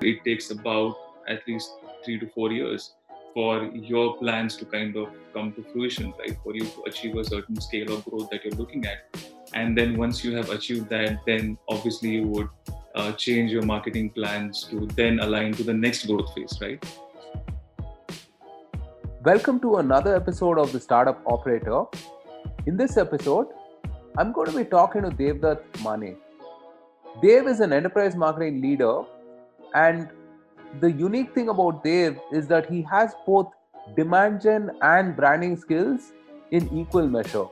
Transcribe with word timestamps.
it 0.00 0.24
takes 0.24 0.50
about 0.50 0.96
at 1.28 1.46
least 1.48 1.72
three 2.04 2.18
to 2.20 2.28
four 2.28 2.52
years 2.52 2.92
for 3.34 3.64
your 3.74 4.16
plans 4.18 4.56
to 4.56 4.64
kind 4.64 4.96
of 4.96 5.08
come 5.34 5.52
to 5.52 5.62
fruition, 5.72 6.14
right? 6.18 6.36
For 6.42 6.54
you 6.54 6.64
to 6.64 6.82
achieve 6.86 7.16
a 7.16 7.24
certain 7.24 7.60
scale 7.60 7.92
of 7.92 8.04
growth 8.04 8.30
that 8.30 8.44
you're 8.44 8.54
looking 8.54 8.86
at. 8.86 8.98
And 9.54 9.76
then 9.76 9.96
once 9.96 10.24
you 10.24 10.36
have 10.36 10.50
achieved 10.50 10.88
that, 10.90 11.20
then 11.26 11.58
obviously 11.68 12.10
you 12.10 12.28
would 12.28 12.48
uh, 12.94 13.12
change 13.12 13.50
your 13.50 13.62
marketing 13.62 14.10
plans 14.10 14.64
to 14.70 14.86
then 14.94 15.20
align 15.20 15.52
to 15.54 15.62
the 15.64 15.74
next 15.74 16.06
growth 16.06 16.32
phase, 16.34 16.58
right? 16.60 16.84
Welcome 19.24 19.60
to 19.60 19.76
another 19.76 20.14
episode 20.14 20.58
of 20.58 20.72
the 20.72 20.80
Startup 20.80 21.20
Operator. 21.26 21.84
In 22.66 22.76
this 22.76 22.96
episode, 22.96 23.48
I'm 24.16 24.32
going 24.32 24.50
to 24.50 24.56
be 24.56 24.64
talking 24.64 25.02
to 25.02 25.10
Devdutt 25.10 25.62
Mane. 25.84 26.16
Dev 27.20 27.48
is 27.48 27.60
an 27.60 27.72
enterprise 27.72 28.14
marketing 28.14 28.60
leader, 28.60 29.02
and 29.74 30.08
the 30.80 30.90
unique 30.90 31.34
thing 31.34 31.48
about 31.48 31.82
Dev 31.84 32.18
is 32.32 32.46
that 32.48 32.70
he 32.70 32.82
has 32.82 33.14
both 33.26 33.48
demand 33.96 34.40
gen 34.40 34.70
and 34.82 35.16
branding 35.16 35.56
skills 35.56 36.12
in 36.50 36.68
equal 36.76 37.06
measure. 37.06 37.46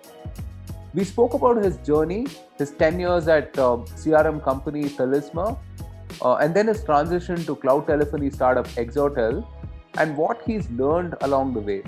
We 0.94 1.04
spoke 1.04 1.34
about 1.34 1.62
his 1.62 1.76
journey, 1.78 2.26
his 2.56 2.70
10 2.70 3.00
years 3.00 3.28
at 3.28 3.58
uh, 3.58 3.78
CRM 4.02 4.42
company 4.42 4.84
Talisma, 4.84 5.58
uh, 6.22 6.34
and 6.36 6.54
then 6.54 6.68
his 6.68 6.82
transition 6.84 7.44
to 7.44 7.56
cloud 7.56 7.86
telephony 7.86 8.30
startup 8.30 8.66
Exotel, 8.68 9.46
and 9.98 10.16
what 10.16 10.42
he's 10.46 10.70
learned 10.70 11.14
along 11.22 11.54
the 11.54 11.60
way. 11.60 11.82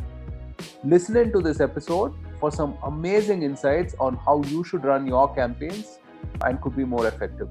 Listen 0.84 1.16
into 1.16 1.40
this 1.40 1.60
episode 1.60 2.15
for 2.40 2.51
some 2.51 2.76
amazing 2.84 3.42
insights 3.42 3.95
on 3.98 4.16
how 4.16 4.42
you 4.45 4.65
should 4.65 4.84
run 4.84 5.06
your 5.06 5.34
campaigns 5.34 5.98
and 6.42 6.60
could 6.60 6.76
be 6.76 6.84
more 6.84 7.06
effective. 7.06 7.48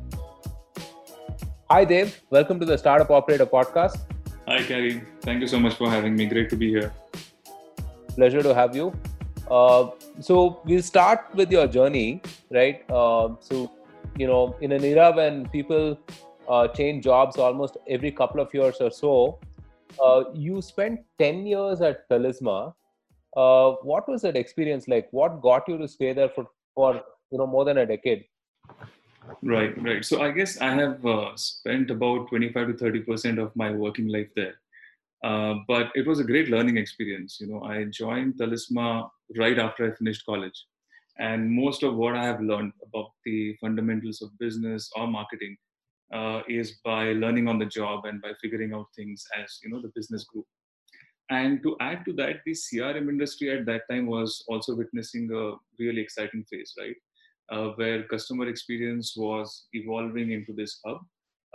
Hi, 1.70 1.84
Dev. 1.84 2.22
Welcome 2.30 2.62
to 2.62 2.66
the 2.66 2.78
Startup 2.78 3.10
Operator 3.12 3.46
podcast. 3.46 3.98
Hi, 4.48 4.64
Karim. 4.64 5.06
Thank 5.20 5.42
you 5.42 5.48
so 5.48 5.60
much 5.60 5.74
for 5.76 5.90
having 5.90 6.16
me. 6.16 6.26
Great 6.26 6.50
to 6.52 6.56
be 6.56 6.70
here. 6.70 6.94
Pleasure 8.16 8.42
to 8.42 8.54
have 8.56 8.74
you. 8.74 8.94
Uh, 9.52 9.90
so, 10.22 10.62
we'll 10.64 10.82
start 10.82 11.26
with 11.34 11.52
your 11.52 11.68
journey, 11.68 12.22
right? 12.52 12.90
Uh, 12.90 13.36
so, 13.42 13.70
you 14.18 14.28
know, 14.28 14.56
in 14.62 14.72
an 14.72 14.86
era 14.86 15.12
when 15.14 15.50
people 15.50 16.00
uh, 16.48 16.70
change 16.70 17.04
jobs 17.04 17.36
almost 17.36 17.76
every 17.90 18.14
couple 18.14 18.40
of 18.40 18.54
years 18.54 18.78
or 18.80 18.90
so, 18.90 19.38
uh, 20.02 20.24
you 20.34 20.62
spent 20.62 21.02
10 21.20 21.46
years 21.46 21.82
at 21.82 22.10
Talisma. 22.10 22.74
Uh, 23.36 23.72
what 23.84 24.08
was 24.08 24.22
that 24.22 24.38
experience 24.38 24.88
like? 24.88 25.10
What 25.12 25.42
got 25.42 25.68
you 25.68 25.78
to 25.80 25.88
stay 25.90 26.14
there 26.14 26.30
for, 26.30 26.48
for 26.74 27.02
you 27.30 27.38
know 27.38 27.48
more 27.48 27.66
than 27.66 27.80
a 27.80 27.86
decade? 27.86 28.24
Right, 29.42 29.74
right. 29.82 30.06
So 30.06 30.22
I 30.22 30.32
guess 30.32 30.60
I 30.62 30.72
have 30.72 31.06
uh, 31.06 31.36
spent 31.36 31.92
about 31.92 32.30
25 32.30 32.68
to 32.68 32.74
30 32.78 33.02
percent 33.02 33.40
of 33.40 33.56
my 33.56 33.72
working 33.72 34.08
life 34.08 34.30
there. 34.36 34.56
Uh, 35.24 35.56
but 35.68 35.92
it 35.96 36.08
was 36.08 36.20
a 36.20 36.24
great 36.24 36.50
learning 36.50 36.78
experience. 36.78 37.38
You 37.42 37.48
know, 37.48 37.64
I 37.64 37.86
joined 37.86 38.36
Talisma 38.36 39.10
right 39.38 39.60
after 39.60 39.92
I 39.92 39.96
finished 39.96 40.26
college, 40.26 40.66
and 41.20 41.52
most 41.52 41.84
of 41.84 41.96
what 41.96 42.16
I 42.16 42.26
have 42.26 42.42
learned 42.42 42.74
about 42.88 43.12
the 43.26 43.56
fundamentals 43.62 44.22
of 44.22 44.38
business 44.40 44.90
or 44.96 45.08
marketing 45.08 45.58
uh, 46.14 46.42
is 46.50 46.80
by 46.86 47.14
learning 47.14 47.48
on 47.48 47.60
the 47.60 47.66
job 47.68 48.06
and 48.06 48.22
by 48.22 48.34
figuring 48.42 48.74
out 48.74 48.88
things 48.96 49.26
as 49.42 49.60
you 49.64 49.72
know 49.72 49.82
the 49.82 49.92
business 49.96 50.26
grew. 50.26 50.46
And 51.30 51.64
to 51.64 51.78
add 51.82 52.06
to 52.06 52.14
that, 52.14 52.38
the 52.46 52.54
CRM 52.56 53.10
industry 53.10 53.52
at 53.58 53.66
that 53.68 53.84
time 53.92 54.08
was 54.08 54.44
also 54.48 54.76
witnessing 54.76 55.32
a 55.34 55.56
really 55.80 56.02
exciting 56.02 56.46
phase, 56.52 56.74
right? 56.80 56.96
Uh, 57.52 57.70
where 57.76 58.04
customer 58.04 58.48
experience 58.48 59.16
was 59.16 59.68
evolving 59.74 60.32
into 60.32 60.54
this 60.54 60.80
hub 60.86 61.00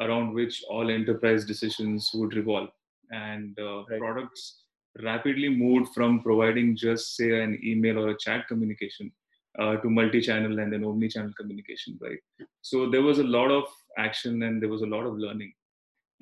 around 0.01 0.33
which 0.33 0.63
all 0.69 0.91
enterprise 0.91 1.45
decisions 1.45 2.11
would 2.15 2.35
revolve. 2.35 2.71
And 3.11 3.59
uh, 3.61 3.85
right. 3.85 4.01
products 4.01 4.63
rapidly 5.03 5.49
moved 5.49 5.93
from 5.95 6.23
providing 6.23 6.77
just, 6.77 7.17
say, 7.17 7.43
an 7.43 7.61
email 7.65 7.99
or 7.99 8.09
a 8.09 8.19
chat 8.19 8.49
communication 8.49 9.13
uh, 9.59 9.77
to 9.77 9.91
multi-channel 9.91 10.59
and 10.59 10.73
then 10.73 10.85
omni-channel 10.85 11.33
communication, 11.39 11.99
right? 12.01 12.19
So 12.63 12.91
there 12.91 13.03
was 13.03 13.19
a 13.19 13.25
lot 13.25 13.51
of 13.51 13.65
action 13.99 14.43
and 14.43 14.63
there 14.63 14.71
was 14.71 14.83
a 14.83 14.87
lot 14.87 15.05
of 15.05 15.19
learning. 15.19 15.53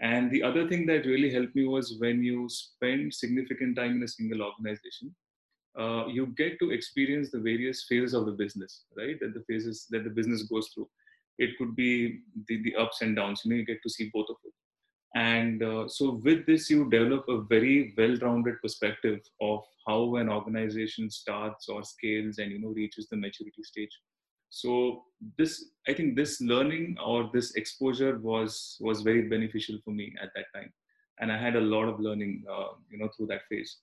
And 0.01 0.31
the 0.31 0.43
other 0.43 0.67
thing 0.69 0.87
that 0.87 1.07
really 1.07 1.33
helped 1.33 1.55
me 1.55 1.67
was 1.67 1.97
when 1.99 2.23
you 2.23 2.49
spend 2.49 3.13
significant 3.13 3.77
time 3.77 3.97
in 3.97 4.03
a 4.03 4.09
single 4.09 4.43
organization, 4.43 5.15
uh, 5.79 6.07
you 6.07 6.27
get 6.37 6.59
to 6.59 6.71
experience 6.71 7.31
the 7.31 7.39
various 7.39 7.85
phases 7.89 8.15
of 8.15 8.27
the 8.27 8.33
business, 8.33 8.85
right? 8.97 9.19
That 9.21 9.35
the 9.35 9.45
phases 9.49 9.87
that 9.91 10.05
the 10.05 10.11
business 10.11 10.43
goes 10.43 10.69
through. 10.75 10.89
It 11.39 11.57
could 11.59 11.75
be 11.75 12.21
the, 12.49 12.63
the 12.63 12.75
ups 12.77 13.03
and 13.03 13.17
downs. 13.17 13.43
You 13.45 13.51
know, 13.51 13.57
you 13.59 13.65
get 13.65 13.83
to 13.83 13.91
see 13.91 14.11
both 14.13 14.27
of 14.29 14.37
it. 14.45 14.53
And 15.15 15.63
uh, 15.63 15.89
so, 15.89 16.21
with 16.23 16.47
this, 16.47 16.71
you 16.71 16.89
develop 16.89 17.25
a 17.29 17.41
very 17.43 17.95
well-rounded 17.99 18.63
perspective 18.63 19.21
of 19.41 19.61
how 19.87 20.17
an 20.17 20.29
organization 20.29 21.11
starts 21.11 21.69
or 21.69 21.83
scales 21.83 22.39
and 22.39 22.53
you 22.53 22.61
know 22.61 22.69
reaches 22.69 23.09
the 23.09 23.17
maturity 23.17 23.63
stage. 23.63 23.91
So, 24.51 25.05
this 25.37 25.65
I 25.89 25.95
think 25.95 26.15
this 26.15 26.41
learning 26.41 26.97
or 27.05 27.29
this 27.33 27.55
exposure 27.57 28.19
was 28.19 28.77
was 28.81 29.01
very 29.01 29.29
beneficial 29.29 29.79
for 29.85 29.91
me 29.91 30.15
at 30.23 30.31
that 30.37 30.47
time, 30.55 30.73
and 31.19 31.33
I 31.33 31.39
had 31.39 31.57
a 31.57 31.61
lot 31.61 31.89
of 31.89 31.99
learning, 31.99 32.45
uh, 32.49 32.75
you 32.89 32.99
know, 32.99 33.09
through 33.17 33.27
that 33.29 33.43
phase. 33.49 33.79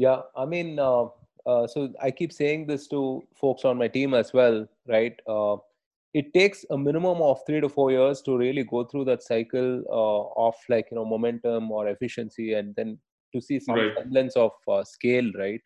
Yeah, 0.00 0.20
I 0.34 0.46
mean, 0.46 0.78
uh, 0.78 1.08
uh, 1.44 1.66
so 1.66 1.92
I 2.00 2.10
keep 2.10 2.32
saying 2.32 2.66
this 2.66 2.88
to 2.88 3.22
folks 3.38 3.66
on 3.66 3.76
my 3.76 3.86
team 3.86 4.14
as 4.14 4.32
well, 4.32 4.66
right? 4.88 5.14
Uh, 5.28 5.56
it 6.14 6.32
takes 6.32 6.64
a 6.70 6.78
minimum 6.78 7.20
of 7.20 7.40
three 7.46 7.60
to 7.60 7.68
four 7.68 7.90
years 7.90 8.22
to 8.22 8.38
really 8.38 8.64
go 8.64 8.84
through 8.84 9.04
that 9.04 9.22
cycle 9.22 9.82
uh, 9.90 10.46
of 10.46 10.54
like 10.70 10.86
you 10.90 10.96
know 10.96 11.04
momentum 11.04 11.70
or 11.70 11.88
efficiency, 11.88 12.54
and 12.54 12.74
then 12.76 12.98
to 13.34 13.42
see 13.42 13.60
some 13.60 13.74
right. 13.74 13.92
semblance 13.98 14.36
of 14.36 14.52
uh, 14.68 14.82
scale, 14.84 15.30
right? 15.38 15.60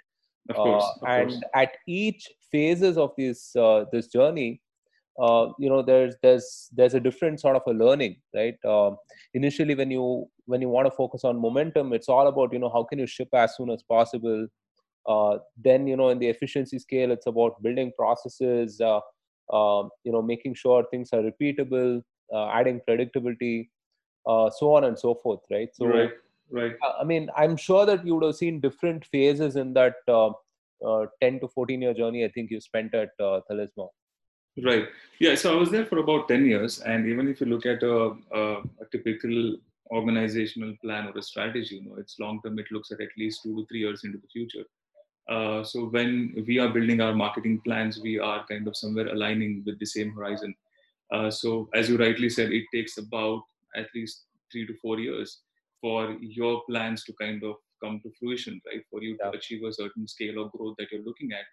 Of 0.50 0.56
course, 0.56 0.84
of 1.02 1.08
and 1.08 1.30
course. 1.30 1.42
at 1.54 1.76
each 1.86 2.28
phases 2.50 2.98
of 2.98 3.12
this 3.16 3.54
uh, 3.54 3.84
this 3.92 4.08
journey, 4.08 4.60
uh, 5.18 5.48
you 5.58 5.68
know 5.68 5.82
there's 5.82 6.16
there's 6.22 6.68
there's 6.72 6.94
a 6.94 7.00
different 7.00 7.40
sort 7.40 7.56
of 7.56 7.62
a 7.66 7.70
learning 7.70 8.16
right? 8.34 8.56
Uh, 8.64 8.90
initially 9.34 9.74
when 9.74 9.90
you 9.90 10.28
when 10.46 10.60
you 10.60 10.68
want 10.68 10.86
to 10.86 10.90
focus 10.90 11.24
on 11.24 11.40
momentum 11.40 11.92
it's 11.92 12.08
all 12.08 12.26
about 12.26 12.52
you 12.52 12.58
know 12.58 12.70
how 12.70 12.82
can 12.82 12.98
you 12.98 13.06
ship 13.06 13.28
as 13.32 13.56
soon 13.56 13.70
as 13.70 13.82
possible? 13.82 14.46
Uh, 15.06 15.38
then 15.62 15.86
you 15.86 15.96
know 15.96 16.08
in 16.08 16.18
the 16.18 16.26
efficiency 16.26 16.78
scale 16.78 17.10
it's 17.10 17.26
about 17.26 17.62
building 17.62 17.92
processes 17.96 18.80
uh, 18.80 19.00
um, 19.52 19.90
you 20.02 20.10
know 20.10 20.22
making 20.22 20.54
sure 20.54 20.84
things 20.90 21.10
are 21.12 21.22
repeatable 21.22 22.02
uh, 22.32 22.48
adding 22.48 22.80
predictability 22.88 23.68
so 24.26 24.74
on 24.74 24.84
and 24.84 24.98
so 24.98 25.14
forth 25.14 25.40
right? 25.50 25.68
So 25.74 25.86
right 25.86 26.10
right. 26.50 26.72
I 27.00 27.04
mean 27.04 27.30
i'm 27.36 27.56
sure 27.56 27.86
that 27.86 28.04
you 28.06 28.14
would 28.14 28.24
have 28.24 28.36
seen 28.36 28.60
different 28.60 29.04
phases 29.04 29.56
in 29.56 29.74
that 29.74 29.94
10 30.08 31.40
to 31.40 31.48
14 31.48 31.82
year 31.82 31.94
journey 31.94 32.24
i 32.24 32.28
think 32.28 32.50
you 32.50 32.60
spent 32.60 32.94
at 32.94 33.10
uh. 33.20 33.40
Right. 34.62 34.88
Yeah. 35.18 35.34
So 35.34 35.52
I 35.52 35.58
was 35.58 35.70
there 35.70 35.86
for 35.86 35.98
about 35.98 36.28
10 36.28 36.46
years. 36.46 36.80
And 36.80 37.06
even 37.06 37.28
if 37.28 37.40
you 37.40 37.46
look 37.46 37.66
at 37.66 37.82
a, 37.82 38.16
a, 38.32 38.40
a 38.80 38.86
typical 38.92 39.56
organizational 39.90 40.74
plan 40.82 41.08
or 41.08 41.18
a 41.18 41.22
strategy, 41.22 41.76
you 41.76 41.84
know, 41.84 41.96
it's 41.98 42.18
long 42.20 42.40
term, 42.42 42.58
it 42.58 42.66
looks 42.70 42.92
at 42.92 43.00
at 43.00 43.08
least 43.18 43.42
two 43.42 43.56
to 43.56 43.66
three 43.66 43.80
years 43.80 44.04
into 44.04 44.18
the 44.18 44.28
future. 44.28 44.64
Uh, 45.28 45.64
so 45.64 45.86
when 45.86 46.44
we 46.46 46.58
are 46.58 46.68
building 46.68 47.00
our 47.00 47.14
marketing 47.14 47.60
plans, 47.64 48.00
we 48.00 48.18
are 48.18 48.46
kind 48.46 48.68
of 48.68 48.76
somewhere 48.76 49.08
aligning 49.08 49.62
with 49.64 49.78
the 49.78 49.86
same 49.86 50.12
horizon. 50.12 50.54
Uh, 51.10 51.30
so 51.30 51.68
as 51.74 51.88
you 51.88 51.96
rightly 51.96 52.28
said, 52.28 52.52
it 52.52 52.64
takes 52.72 52.98
about 52.98 53.42
at 53.74 53.86
least 53.94 54.24
three 54.52 54.66
to 54.66 54.74
four 54.74 54.98
years 55.00 55.40
for 55.80 56.16
your 56.20 56.62
plans 56.68 57.04
to 57.04 57.12
kind 57.14 57.42
of 57.42 57.56
come 57.82 58.00
to 58.00 58.12
fruition, 58.18 58.60
right? 58.66 58.82
For 58.90 59.02
you 59.02 59.16
yeah. 59.18 59.30
to 59.30 59.36
achieve 59.36 59.64
a 59.64 59.72
certain 59.72 60.06
scale 60.06 60.42
of 60.42 60.52
growth 60.52 60.76
that 60.78 60.92
you're 60.92 61.02
looking 61.02 61.32
at 61.32 61.44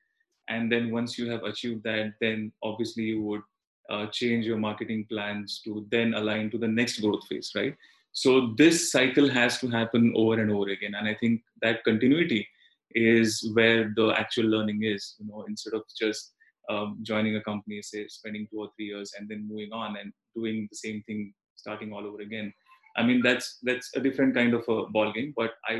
and 0.51 0.71
then 0.71 0.91
once 0.91 1.17
you 1.17 1.29
have 1.31 1.43
achieved 1.51 1.83
that 1.83 2.13
then 2.21 2.51
obviously 2.69 3.03
you 3.11 3.21
would 3.21 3.41
uh, 3.89 4.05
change 4.19 4.45
your 4.45 4.57
marketing 4.57 5.05
plans 5.11 5.61
to 5.63 5.85
then 5.91 6.13
align 6.13 6.49
to 6.51 6.57
the 6.57 6.67
next 6.67 6.99
growth 6.99 7.25
phase 7.27 7.51
right? 7.55 7.75
So 8.13 8.53
this 8.57 8.91
cycle 8.91 9.29
has 9.29 9.59
to 9.59 9.69
happen 9.69 10.13
over 10.17 10.41
and 10.41 10.51
over 10.51 10.69
again. 10.69 10.95
And 10.97 11.07
i 11.07 11.15
think 11.21 11.41
that 11.61 11.83
continuity 11.83 12.47
is 12.93 13.49
where 13.53 13.93
the 13.95 14.07
actual 14.23 14.47
learning 14.53 14.83
is 14.83 15.15
you 15.19 15.27
know 15.27 15.45
instead 15.47 15.73
of 15.73 15.83
just 15.97 16.33
um, 16.69 16.89
joining 17.01 17.37
a 17.37 17.43
company 17.43 17.81
say 17.81 18.07
spending 18.07 18.47
two 18.49 18.59
or 18.63 18.69
three 18.75 18.87
years 18.93 19.13
and 19.17 19.29
then 19.29 19.47
moving 19.49 19.71
on 19.71 19.97
and 19.97 20.11
doing 20.35 20.67
the 20.71 20.77
same 20.85 21.01
thing 21.07 21.33
starting 21.55 21.93
all 21.93 22.05
over 22.05 22.21
again. 22.21 22.53
I 22.97 23.03
mean 23.07 23.21
that's 23.27 23.47
that's 23.63 23.89
a 23.95 24.01
different 24.05 24.35
kind 24.35 24.53
of 24.53 24.63
a 24.75 24.77
ball 24.95 25.11
game 25.17 25.33
but 25.41 25.51
i 25.71 25.75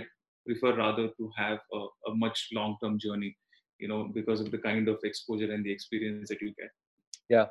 prefer 0.45 0.75
rather 0.75 1.07
to 1.19 1.25
have 1.37 1.59
a, 1.73 1.79
a 2.09 2.15
much 2.25 2.39
long 2.53 2.77
term 2.81 2.97
journey 3.05 3.35
you 3.81 3.87
know 3.87 4.03
because 4.13 4.41
of 4.41 4.51
the 4.51 4.57
kind 4.57 4.87
of 4.87 4.99
exposure 5.03 5.51
and 5.51 5.65
the 5.65 5.71
experience 5.71 6.29
that 6.29 6.41
you 6.41 6.53
get. 6.59 6.71
Yeah. 7.29 7.47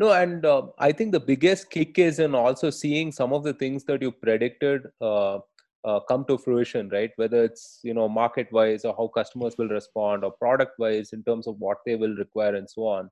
No 0.00 0.10
and 0.12 0.44
uh, 0.44 0.62
i 0.78 0.90
think 0.90 1.12
the 1.12 1.20
biggest 1.20 1.70
kick 1.70 1.98
is 2.04 2.18
in 2.18 2.34
also 2.34 2.70
seeing 2.70 3.12
some 3.12 3.32
of 3.32 3.44
the 3.44 3.52
things 3.52 3.84
that 3.84 4.02
you 4.02 4.10
predicted 4.10 4.88
uh, 5.00 5.38
uh, 5.84 6.00
come 6.08 6.24
to 6.24 6.36
fruition 6.36 6.88
right? 6.88 7.12
Whether 7.16 7.44
it's 7.44 7.78
you 7.82 7.94
know 7.94 8.08
market 8.08 8.48
wise 8.50 8.84
or 8.84 8.94
how 8.98 9.06
customers 9.08 9.56
will 9.56 9.68
respond 9.68 10.24
or 10.24 10.32
product 10.32 10.78
wise 10.78 11.12
in 11.12 11.22
terms 11.22 11.46
of 11.46 11.60
what 11.60 11.78
they 11.86 11.94
will 11.94 12.16
require 12.16 12.56
and 12.56 12.68
so 12.68 12.88
on. 12.88 13.10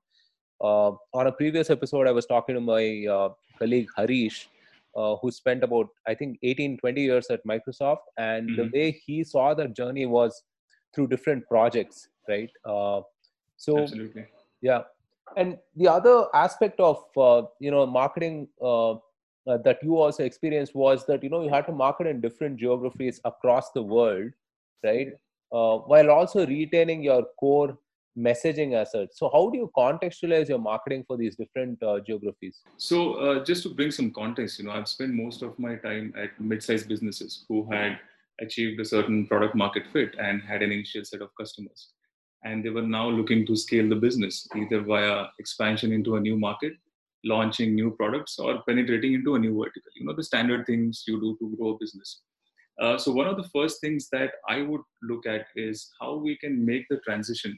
Uh, 0.61 0.91
on 1.13 1.27
a 1.27 1.31
previous 1.31 1.69
episode 1.69 2.07
i 2.07 2.11
was 2.11 2.25
talking 2.25 2.55
to 2.55 2.61
my 2.61 3.05
uh, 3.11 3.29
colleague 3.59 3.89
harish 3.97 4.49
uh, 4.95 5.15
who 5.17 5.29
spent 5.29 5.63
about 5.63 5.87
i 6.07 6.13
think 6.13 6.37
18 6.41 6.77
20 6.77 7.01
years 7.01 7.27
at 7.29 7.45
microsoft 7.45 8.05
and 8.17 8.49
mm-hmm. 8.49 8.61
the 8.61 8.69
way 8.73 9.01
he 9.05 9.23
saw 9.25 9.53
that 9.53 9.75
journey 9.75 10.05
was 10.05 10.43
through 10.95 11.07
different 11.07 11.45
projects 11.47 12.07
right? 12.27 12.49
Uh, 12.65 13.01
so 13.57 13.79
Absolutely. 13.79 14.25
yeah. 14.61 14.81
And 15.37 15.57
the 15.75 15.87
other 15.87 16.27
aspect 16.33 16.79
of 16.79 17.03
uh, 17.17 17.43
you 17.59 17.71
know 17.71 17.85
marketing 17.85 18.47
uh, 18.61 18.91
uh, 18.91 19.57
that 19.65 19.79
you 19.81 19.97
also 19.97 20.23
experienced 20.23 20.75
was 20.75 21.05
that 21.07 21.23
you 21.23 21.29
know 21.29 21.43
you 21.43 21.49
had 21.49 21.65
to 21.67 21.71
market 21.71 22.07
in 22.07 22.21
different 22.21 22.57
geographies 22.57 23.19
across 23.25 23.71
the 23.71 23.81
world 23.81 24.31
right? 24.83 25.13
Uh, 25.51 25.77
while 25.77 26.09
also 26.09 26.45
retaining 26.45 27.03
your 27.03 27.25
core 27.39 27.77
messaging 28.17 28.73
as 28.73 28.91
such. 28.91 29.09
So 29.13 29.29
how 29.33 29.49
do 29.49 29.57
you 29.57 29.71
contextualize 29.75 30.49
your 30.49 30.59
marketing 30.59 31.03
for 31.07 31.17
these 31.17 31.35
different 31.35 31.81
uh, 31.81 31.99
geographies? 31.99 32.61
So 32.77 33.13
uh, 33.15 33.43
just 33.43 33.63
to 33.63 33.69
bring 33.69 33.91
some 33.91 34.11
context 34.11 34.59
you 34.59 34.65
know 34.65 34.71
i've 34.71 34.87
spent 34.87 35.13
most 35.13 35.41
of 35.41 35.57
my 35.57 35.75
time 35.75 36.13
at 36.17 36.39
mid-sized 36.39 36.87
businesses 36.87 37.45
who 37.47 37.67
had 37.71 37.99
achieved 38.41 38.79
a 38.79 38.85
certain 38.85 39.25
product 39.27 39.55
market 39.55 39.83
fit 39.91 40.15
and 40.19 40.41
had 40.41 40.61
an 40.61 40.71
initial 40.71 41.03
set 41.03 41.21
of 41.21 41.29
customers 41.39 41.89
and 42.43 42.63
they 42.63 42.69
were 42.69 42.81
now 42.81 43.09
looking 43.09 43.45
to 43.45 43.55
scale 43.55 43.87
the 43.87 43.95
business 43.95 44.47
either 44.55 44.81
via 44.81 45.27
expansion 45.39 45.91
into 45.91 46.15
a 46.15 46.19
new 46.19 46.37
market 46.37 46.73
launching 47.25 47.73
new 47.73 47.91
products 47.91 48.37
or 48.37 48.61
penetrating 48.67 49.13
into 49.13 49.35
a 49.35 49.39
new 49.39 49.57
vertical. 49.57 49.91
You 49.95 50.05
know 50.05 50.13
the 50.13 50.23
standard 50.23 50.65
things 50.65 51.03
you 51.07 51.19
do 51.19 51.37
to 51.39 51.55
grow 51.55 51.69
a 51.69 51.77
business. 51.77 52.21
Uh, 52.81 52.97
so 52.97 53.11
one 53.11 53.27
of 53.27 53.37
the 53.37 53.47
first 53.49 53.79
things 53.81 54.09
that 54.11 54.31
i 54.49 54.61
would 54.61 54.81
look 55.03 55.27
at 55.27 55.45
is 55.55 55.91
how 55.99 56.15
we 56.15 56.35
can 56.37 56.65
make 56.65 56.85
the 56.89 56.97
transition 57.05 57.57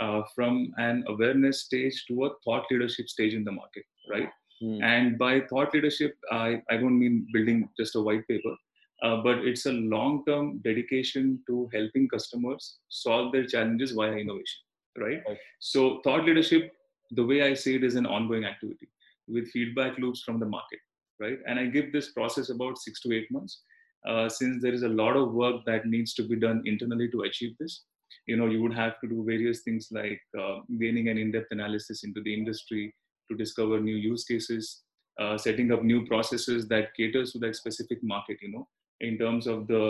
uh, 0.00 0.22
from 0.34 0.72
an 0.78 1.04
awareness 1.08 1.64
stage 1.64 2.04
to 2.06 2.26
a 2.26 2.30
thought 2.44 2.64
leadership 2.70 3.08
stage 3.08 3.34
in 3.34 3.44
the 3.44 3.50
market 3.50 3.84
right? 4.08 4.28
Mm. 4.62 4.82
and 4.82 5.18
by 5.18 5.40
thought 5.40 5.74
leadership 5.74 6.14
I, 6.30 6.62
I 6.70 6.76
don't 6.76 6.98
mean 6.98 7.26
building 7.32 7.68
just 7.76 7.96
a 7.96 8.00
white 8.00 8.26
paper 8.28 8.54
uh, 9.02 9.16
but 9.16 9.38
it's 9.38 9.66
a 9.66 9.72
long 9.72 10.24
term 10.26 10.58
dedication 10.58 11.40
to 11.46 11.68
helping 11.72 12.08
customers 12.08 12.78
solve 12.88 13.32
their 13.32 13.46
challenges 13.46 13.92
via 13.92 14.12
innovation 14.12 14.60
right? 14.98 15.22
right. 15.28 15.38
So 15.60 16.00
thought 16.04 16.24
leadership 16.24 16.72
the 17.10 17.24
way 17.24 17.42
i 17.42 17.52
see 17.52 17.74
it 17.74 17.84
is 17.84 17.94
an 17.94 18.06
ongoing 18.06 18.44
activity 18.44 18.88
with 19.28 19.48
feedback 19.50 19.98
loops 19.98 20.22
from 20.22 20.38
the 20.40 20.46
market 20.46 20.78
right? 21.20 21.38
And 21.46 21.58
i 21.58 21.66
give 21.66 21.92
this 21.92 22.12
process 22.12 22.50
about 22.50 22.78
six 22.78 23.00
to 23.02 23.12
eight 23.12 23.30
months 23.30 23.62
uh, 24.06 24.28
since 24.28 24.62
there 24.62 24.72
is 24.72 24.82
a 24.82 24.88
lot 24.88 25.16
of 25.16 25.32
work 25.32 25.64
that 25.66 25.86
needs 25.86 26.14
to 26.14 26.22
be 26.22 26.36
done 26.36 26.62
internally 26.64 27.08
to 27.10 27.22
achieve 27.22 27.54
this. 27.58 27.84
You 28.26 28.36
know 28.36 28.46
you 28.46 28.62
would 28.62 28.74
have 28.74 29.00
to 29.00 29.08
do 29.08 29.24
various 29.24 29.62
things 29.62 29.88
like 29.90 30.20
uh, 30.38 30.58
gaining 30.78 31.08
an 31.08 31.18
in-depth 31.18 31.48
analysis 31.50 32.04
into 32.04 32.20
the 32.22 32.34
industry 32.34 32.94
to 33.30 33.36
discover 33.36 33.80
new 33.80 33.96
use 33.96 34.24
cases 34.24 34.82
uh, 35.20 35.36
setting 35.38 35.72
up 35.72 35.82
new 35.82 36.06
processes 36.06 36.68
that 36.68 36.94
caters 36.94 37.32
to 37.32 37.38
that 37.40 37.56
specific 37.56 37.98
market 38.02 38.38
you 38.40 38.52
know 38.52 38.68
in 39.02 39.18
terms 39.18 39.46
of 39.46 39.66
the 39.66 39.82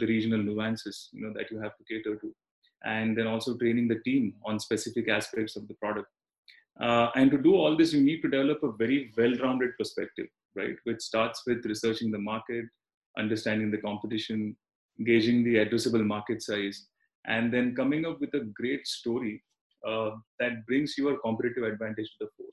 the 0.00 0.06
regional 0.06 0.42
nuances 0.48 1.08
you 1.12 1.22
know 1.24 1.32
that 1.36 1.50
you 1.50 1.60
have 1.60 1.76
to 1.76 1.84
cater 1.90 2.16
to. 2.16 2.34
And 2.84 3.16
then 3.16 3.26
also 3.26 3.56
training 3.56 3.88
the 3.88 4.00
team 4.06 4.34
on 4.44 4.60
specific 4.60 5.08
aspects 5.08 5.56
of 5.56 5.66
the 5.68 5.74
product. 5.82 6.08
Uh, 6.78 7.08
and 7.16 7.30
to 7.30 7.38
do 7.38 7.54
all 7.54 7.76
this 7.76 7.92
you 7.94 8.02
need 8.08 8.20
to 8.22 8.28
develop 8.28 8.62
a 8.62 8.72
very 8.72 9.12
well-rounded 9.16 9.72
perspective 9.78 10.26
right? 10.56 10.76
Which 10.84 11.00
starts 11.00 11.42
with 11.46 11.64
researching 11.64 12.10
the 12.10 12.18
market 12.18 12.66
understanding 13.18 13.70
the 13.70 13.78
competition 13.78 14.56
gauging 15.04 15.42
the 15.44 15.56
addressable 15.56 16.04
market 16.04 16.42
size 16.42 16.86
and 17.26 17.52
then 17.52 17.74
coming 17.74 18.04
up 18.06 18.20
with 18.20 18.34
a 18.34 18.44
great 18.54 18.86
story 18.86 19.42
uh, 19.86 20.10
that 20.40 20.64
brings 20.66 20.96
your 20.96 21.18
competitive 21.18 21.64
advantage 21.64 22.06
to 22.06 22.24
the 22.24 22.28
fore. 22.36 22.46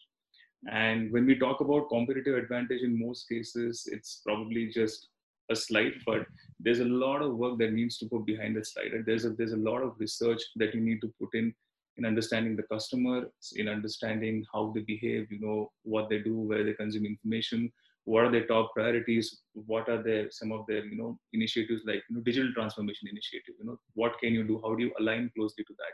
And 0.72 1.12
when 1.12 1.26
we 1.26 1.38
talk 1.38 1.62
about 1.62 1.90
competitive 1.90 2.36
advantage 2.36 2.82
in 2.82 3.00
most 3.00 3.28
cases 3.28 3.88
it's 3.92 4.22
probably 4.26 4.68
just 4.68 5.08
a 5.52 5.56
slide, 5.56 5.94
but 6.06 6.26
there's 6.60 6.80
a 6.80 6.86
lot 6.86 7.22
of 7.22 7.36
work 7.36 7.58
that 7.60 7.74
needs 7.74 7.98
to 8.00 8.06
go 8.06 8.20
behind 8.20 8.56
the 8.56 8.64
slide. 8.64 8.94
And 8.94 9.06
there's 9.06 9.26
a, 9.26 9.32
there's 9.32 9.54
a 9.54 9.58
lot 9.58 9.82
of 9.84 9.96
research 10.00 10.42
that 10.58 10.74
you 10.74 10.82
need 10.82 11.02
to 11.02 11.14
put 11.20 11.30
in 11.34 11.54
in 11.98 12.06
understanding 12.06 12.56
the 12.56 12.64
customer, 12.64 13.28
in 13.56 13.68
understanding 13.68 14.46
how 14.54 14.72
they 14.74 14.82
behave, 14.82 15.32
you 15.32 15.40
know, 15.40 15.72
what 15.84 16.10
they 16.10 16.20
do, 16.20 16.36
where 16.40 16.64
they 16.64 16.74
consume 16.74 17.06
information, 17.06 17.72
what 18.06 18.26
are 18.26 18.32
their 18.32 18.48
top 18.48 18.74
priorities, 18.74 19.42
what 19.54 19.90
are 19.90 20.02
their 20.02 20.32
some 20.32 20.52
of 20.52 20.66
their, 20.68 20.86
you 20.86 20.98
know, 20.98 21.20
initiatives 21.34 21.84
like 21.86 22.02
you 22.10 22.16
know, 22.16 22.22
digital 22.22 22.52
transformation 22.54 23.08
initiative, 23.10 23.56
you 23.60 23.66
know, 23.66 23.78
what 23.94 24.18
can 24.20 24.34
you 24.34 24.44
do, 24.44 24.60
how 24.64 24.74
do 24.74 24.84
you 24.86 24.94
align 25.00 25.30
closely 25.36 25.64
to 25.66 25.74
that? 25.78 25.94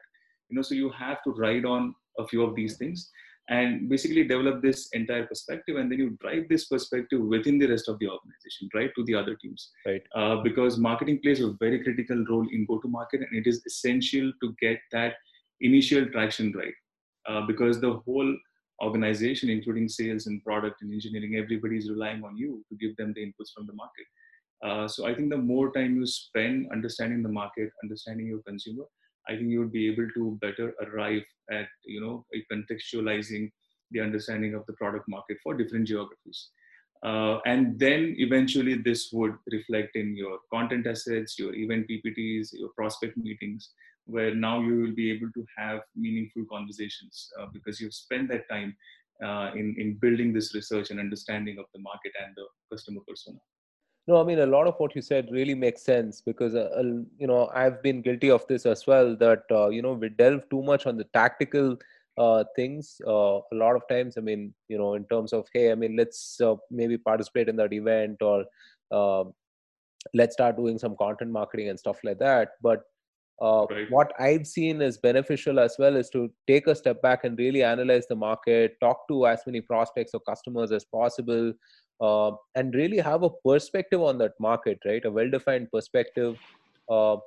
You 0.50 0.56
know, 0.56 0.62
so 0.62 0.76
you 0.76 0.90
have 0.92 1.18
to 1.24 1.32
ride 1.32 1.66
on 1.66 1.94
a 2.20 2.28
few 2.28 2.44
of 2.44 2.56
these 2.56 2.78
things 2.78 3.12
and 3.50 3.88
basically 3.88 4.28
develop 4.28 4.62
this 4.62 4.90
entire 4.92 5.26
perspective 5.26 5.78
and 5.78 5.90
then 5.90 6.00
you 6.00 6.18
drive 6.22 6.44
this 6.50 6.66
perspective 6.66 7.22
within 7.22 7.58
the 7.58 7.68
rest 7.68 7.88
of 7.88 7.98
the 8.00 8.08
organization 8.08 8.70
right 8.74 8.92
to 8.96 9.04
the 9.06 9.16
other 9.16 9.36
teams. 9.36 9.72
Right. 9.86 10.04
Uh, 10.16 10.38
because 10.38 10.78
marketing 10.78 11.20
plays 11.24 11.42
a 11.42 11.54
very 11.60 11.82
critical 11.84 12.24
role 12.30 12.48
in 12.52 12.66
go 12.66 12.80
to 12.80 12.88
market 12.88 13.22
and 13.22 13.40
it 13.40 13.48
is 13.48 13.62
essential 13.66 14.32
to 14.42 14.56
get 14.62 14.80
that 14.92 15.14
initial 15.62 16.06
traction 16.08 16.52
right. 16.54 16.74
Uh, 17.28 17.46
because 17.46 17.80
the 17.80 18.02
whole 18.06 18.38
organization 18.84 19.50
including 19.50 19.88
sales 19.88 20.28
and 20.28 20.44
product 20.44 20.82
and 20.82 20.92
engineering 20.92 21.36
everybody 21.36 21.78
is 21.78 21.90
relying 21.90 22.24
on 22.24 22.38
you 22.38 22.64
to 22.70 22.76
give 22.78 22.96
them 22.98 23.14
the 23.16 23.22
inputs 23.22 23.54
from 23.56 23.66
the 23.66 23.74
market. 23.74 24.06
Uh, 24.66 24.88
so 24.88 25.06
i 25.06 25.14
think 25.14 25.30
the 25.30 25.38
more 25.38 25.72
time 25.72 25.96
you 25.96 26.06
spend 26.06 26.68
understanding 26.72 27.22
the 27.22 27.30
market 27.30 27.70
understanding 27.84 28.26
your 28.26 28.42
consumer 28.42 28.86
I 29.30 29.36
think 29.36 29.50
you 29.50 29.60
would 29.60 29.72
be 29.72 29.90
able 29.92 30.08
to 30.16 30.38
better 30.42 30.74
arrive 30.86 31.24
at 31.52 31.68
you 31.86 32.02
know 32.02 32.26
contextualizing 32.52 33.52
the 33.92 34.02
understanding 34.02 34.54
of 34.54 34.66
the 34.66 34.74
product 34.74 35.06
market 35.08 35.38
for 35.44 35.54
different 35.54 35.88
geographies. 35.88 36.50
Uh, 37.04 37.38
and 37.46 37.78
then 37.80 38.16
eventually 38.18 38.74
this 38.74 39.10
would 39.14 39.36
reflect 39.52 39.96
in 39.96 40.16
your 40.18 40.40
content 40.52 40.88
assets, 40.88 41.38
your 41.38 41.54
event 41.54 41.88
PPTs, 41.88 42.50
your 42.54 42.70
prospect 42.76 43.16
meetings, 43.18 43.72
where 44.06 44.34
now 44.34 44.60
you 44.62 44.82
will 44.82 44.96
be 44.96 45.12
able 45.12 45.30
to 45.34 45.46
have 45.58 45.82
meaningful 45.96 46.44
conversations 46.50 47.30
uh, 47.40 47.46
because 47.54 47.80
you've 47.80 47.94
spent 47.94 48.28
that 48.30 48.50
time 48.50 48.76
uh, 49.24 49.52
in, 49.54 49.76
in 49.78 49.98
building 50.02 50.34
this 50.34 50.56
research 50.56 50.90
and 50.90 51.00
understanding 51.00 51.58
of 51.60 51.66
the 51.74 51.82
market 51.82 52.12
and 52.24 52.36
the 52.36 52.46
customer 52.72 53.02
persona. 53.08 53.38
No, 54.08 54.22
I 54.22 54.24
mean 54.24 54.40
a 54.40 54.46
lot 54.46 54.68
of 54.68 54.76
what 54.78 54.96
you 54.96 55.02
said 55.02 55.28
really 55.32 55.54
makes 55.54 55.82
sense 55.82 56.22
because 56.22 56.56
uh, 56.56 56.70
uh, 56.78 56.84
you 57.18 57.28
know 57.28 57.50
I've 57.54 57.84
been 57.84 58.02
guilty 58.02 58.32
of 58.32 58.48
this 58.48 58.66
as 58.66 58.88
well. 58.88 59.16
That 59.18 59.44
uh, 59.52 59.68
you 59.70 59.82
know 59.82 59.94
we 59.94 60.10
delve 60.10 60.50
too 60.50 60.64
much 60.64 60.86
on 60.86 60.96
the 60.98 61.04
tactical 61.14 61.78
uh, 62.18 62.46
things. 62.56 63.02
Uh, 63.06 63.40
a 63.40 63.56
lot 63.64 63.76
of 63.76 63.88
times, 63.90 64.18
I 64.18 64.22
mean, 64.22 64.54
you 64.70 64.78
know, 64.78 64.94
in 64.94 65.04
terms 65.06 65.34
of 65.34 65.48
hey, 65.54 65.72
I 65.72 65.76
mean, 65.76 65.98
let's 65.98 66.40
uh, 66.40 66.56
maybe 66.72 66.98
participate 66.98 67.50
in 67.50 67.58
that 67.58 67.74
event 67.74 68.22
or 68.22 68.46
let's 70.14 70.34
start 70.34 70.56
doing 70.56 70.80
some 70.80 70.96
content 70.98 71.32
marketing 71.32 71.70
and 71.70 71.78
stuff 71.78 71.98
like 72.04 72.20
that. 72.20 72.52
But 72.62 72.84
right. 73.42 73.90
what 73.92 74.12
I've 74.20 74.48
seen 74.48 74.82
is 74.82 74.98
beneficial 74.98 75.60
as 75.60 75.76
well 75.78 75.96
is 75.96 76.10
to 76.10 76.32
take 76.48 76.68
a 76.68 76.76
step 76.76 77.02
back 77.02 77.24
and 77.24 77.38
really 77.38 77.64
analyze 77.64 78.08
the 78.08 78.16
market, 78.16 78.78
talk 78.82 79.08
to 79.10 79.28
as 79.28 79.42
many 79.46 79.62
prospects 79.62 80.14
or 80.14 80.22
customers 80.22 80.72
as 80.72 80.86
possible 80.86 81.54
uh, 82.02 82.32
and 82.56 82.74
really 82.74 82.98
have 82.98 83.24
a 83.24 83.30
perspective 83.30 84.02
on 84.02 84.18
that 84.20 84.34
market 84.40 84.80
right? 84.86 85.06
A 85.06 85.12
well 85.12 85.30
defined 85.30 85.72
perspective 85.72 86.38
uh, 86.90 87.18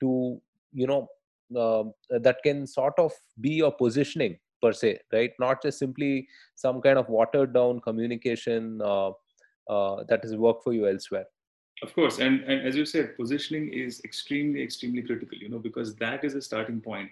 to 0.00 0.40
you 0.72 0.86
know 0.86 1.08
uh, 1.56 1.84
that 2.10 2.38
can 2.42 2.66
sort 2.66 2.94
of 2.98 3.12
be 3.40 3.50
your 3.50 3.72
positioning 3.72 4.38
per 4.62 4.72
se 4.72 4.98
right? 5.12 5.30
Not 5.40 5.62
just 5.62 5.78
simply 5.78 6.28
some 6.54 6.80
kind 6.80 6.98
of 6.98 7.08
watered 7.08 7.52
down 7.54 7.80
communication 7.80 8.80
uh, 8.82 9.10
uh, 9.68 10.04
that 10.08 10.20
has 10.22 10.36
worked 10.36 10.62
for 10.62 10.72
you 10.72 10.86
elsewhere 10.86 11.26
of 11.82 11.94
course 11.94 12.18
and, 12.18 12.40
and 12.44 12.66
as 12.66 12.74
you 12.74 12.86
said 12.86 13.16
positioning 13.16 13.72
is 13.72 14.00
extremely 14.04 14.62
extremely 14.62 15.02
critical 15.02 15.38
you 15.38 15.48
know 15.48 15.58
because 15.58 15.94
that 15.96 16.24
is 16.24 16.34
a 16.34 16.40
starting 16.40 16.80
point 16.80 17.10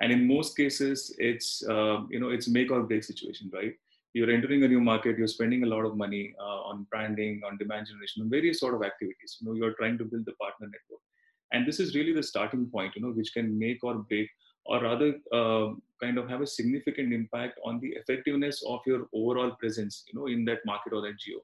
and 0.00 0.12
in 0.12 0.26
most 0.26 0.56
cases 0.56 1.14
it's 1.18 1.64
uh, 1.68 2.00
you 2.08 2.20
know 2.20 2.30
it's 2.30 2.48
make 2.48 2.70
or 2.70 2.82
break 2.82 3.02
situation 3.04 3.50
right 3.52 3.74
you're 4.14 4.30
entering 4.30 4.62
a 4.62 4.68
new 4.68 4.80
market, 4.80 5.18
you're 5.18 5.26
spending 5.26 5.64
a 5.64 5.66
lot 5.66 5.84
of 5.84 5.96
money 5.96 6.34
uh, 6.40 6.60
on 6.70 6.86
branding, 6.88 7.42
on 7.44 7.58
demand 7.58 7.88
generation, 7.88 8.22
on 8.22 8.30
various 8.30 8.60
sort 8.60 8.74
of 8.74 8.82
activities. 8.84 9.38
You 9.40 9.48
know, 9.48 9.54
you're 9.54 9.74
trying 9.74 9.98
to 9.98 10.04
build 10.04 10.24
the 10.24 10.32
partner 10.34 10.66
network, 10.66 11.02
and 11.52 11.66
this 11.66 11.80
is 11.80 11.96
really 11.96 12.12
the 12.12 12.22
starting 12.22 12.66
point. 12.66 12.94
You 12.94 13.02
know, 13.02 13.10
which 13.10 13.32
can 13.34 13.58
make 13.58 13.82
or 13.82 13.94
break, 13.94 14.30
or 14.66 14.80
rather, 14.80 15.14
uh, 15.32 15.74
kind 16.00 16.16
of 16.16 16.28
have 16.28 16.42
a 16.42 16.46
significant 16.46 17.12
impact 17.12 17.58
on 17.64 17.80
the 17.80 17.88
effectiveness 17.88 18.62
of 18.66 18.80
your 18.86 19.08
overall 19.12 19.50
presence. 19.58 20.04
You 20.06 20.18
know, 20.18 20.26
in 20.26 20.44
that 20.44 20.64
market 20.64 20.92
or 20.92 21.02
that 21.02 21.18
geo. 21.18 21.40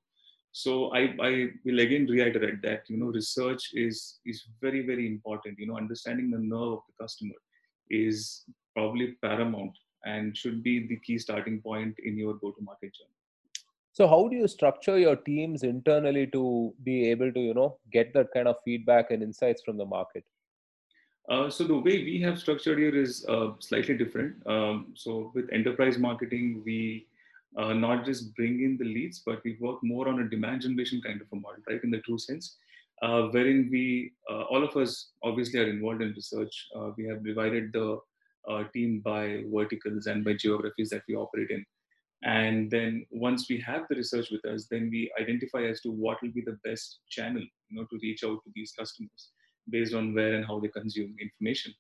So 0.53 0.93
I, 0.93 1.15
I 1.21 1.49
will 1.65 1.79
again 1.79 2.07
reiterate 2.07 2.61
that 2.63 2.83
you 2.89 2.97
know 2.97 3.07
research 3.07 3.71
is 3.75 4.19
is 4.27 4.45
very 4.61 4.85
very 4.85 5.07
important. 5.07 5.59
You 5.59 5.69
know, 5.69 5.77
understanding 5.77 6.31
the 6.31 6.39
nerve 6.39 6.73
of 6.73 6.83
the 6.89 7.05
customer 7.05 7.35
is 7.89 8.45
probably 8.75 9.17
paramount 9.23 9.77
and 10.05 10.37
should 10.37 10.63
be 10.63 10.87
the 10.87 10.97
key 10.97 11.19
starting 11.19 11.61
point 11.61 11.95
in 12.03 12.17
your 12.17 12.35
go 12.35 12.51
to 12.53 12.63
market 12.63 12.93
journey. 12.95 13.15
So 13.93 14.09
how 14.09 14.29
do 14.29 14.37
you 14.37 14.49
structure 14.49 14.99
your 14.99 15.17
teams 15.17 15.63
internally 15.63 16.27
to 16.29 16.75
be 16.85 17.11
able 17.11 17.33
to 17.33 17.41
you 17.41 17.55
know 17.55 17.79
get 17.93 18.13
that 18.15 18.33
kind 18.33 18.49
of 18.49 18.57
feedback 18.65 19.11
and 19.11 19.23
insights 19.23 19.63
from 19.63 19.77
the 19.77 19.87
market? 19.87 20.25
Uh, 21.29 21.49
so 21.49 21.65
the 21.65 21.77
way 21.77 22.03
we 22.03 22.21
have 22.21 22.39
structured 22.41 22.79
here 22.79 22.95
is 22.95 23.25
uh, 23.29 23.51
slightly 23.61 23.97
different. 23.97 24.35
Um, 24.47 24.93
so 24.97 25.31
with 25.35 25.49
enterprise 25.53 25.97
marketing 25.97 26.63
we 26.65 27.07
uh, 27.57 27.73
not 27.73 28.05
just 28.05 28.35
bring 28.37 28.63
in 28.63 28.77
the 28.77 28.85
leads, 28.85 29.23
but 29.25 29.43
we 29.45 29.57
work 29.61 29.79
more 29.83 30.09
on 30.09 30.21
a 30.21 30.29
demand 30.29 30.63
generation 30.63 31.01
kind 31.05 31.21
of 31.21 31.27
a 31.33 31.37
model, 31.37 31.63
right? 31.69 31.83
In 31.83 31.91
the 31.91 31.99
true 31.99 32.19
sense, 32.19 32.57
uh, 33.03 33.23
wherein 33.29 33.69
we, 33.71 34.13
uh, 34.31 34.43
all 34.43 34.63
of 34.63 34.77
us 34.77 35.11
obviously 35.23 35.59
are 35.61 35.69
involved 35.69 36.03
in 36.03 36.13
research. 36.13 36.69
Uh, 36.77 36.91
we 36.97 37.07
have 37.07 37.25
divided 37.25 37.73
the 37.73 37.99
uh, 38.49 38.65
team 38.73 39.01
by 39.01 39.43
verticals 39.53 40.07
and 40.07 40.25
by 40.25 40.35
geographies 40.35 40.91
that 40.91 41.03
we 41.09 41.15
operate 41.15 41.51
in. 41.51 41.65
And 42.23 42.71
then 42.71 43.07
once 43.11 43.49
we 43.49 43.59
have 43.61 43.85
the 43.89 43.97
research 43.97 44.31
with 44.31 44.45
us, 44.45 44.67
then 44.71 44.91
we 44.91 45.11
identify 45.19 45.63
as 45.63 45.81
to 45.83 45.91
what 45.91 46.21
will 46.23 46.33
be 46.33 46.43
the 46.43 46.59
best 46.65 47.01
channel, 47.09 47.43
you 47.43 47.77
know, 47.77 47.87
to 47.91 47.99
reach 48.03 48.23
out 48.25 48.39
to 48.45 48.51
these 48.55 48.73
customers 48.79 49.31
based 49.71 49.95
on 49.95 50.15
where 50.15 50.35
and 50.35 50.45
how 50.45 50.61
they 50.61 50.69
consume 50.69 51.17
information 51.21 51.73